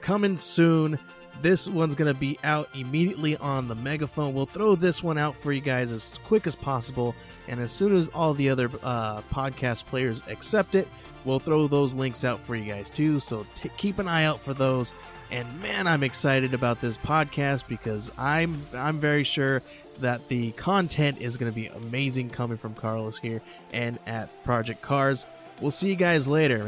[0.00, 0.98] Coming soon.
[1.42, 4.32] This one's gonna be out immediately on the megaphone.
[4.32, 7.14] We'll throw this one out for you guys as quick as possible,
[7.46, 10.88] and as soon as all the other uh, podcast players accept it,
[11.26, 13.20] we'll throw those links out for you guys too.
[13.20, 14.94] So t- keep an eye out for those.
[15.30, 19.60] And man, I'm excited about this podcast because I'm I'm very sure
[20.00, 23.40] that the content is going to be amazing coming from Carlos here
[23.72, 25.26] and at Projekt Cars.
[25.60, 26.64] We'll see you guys later.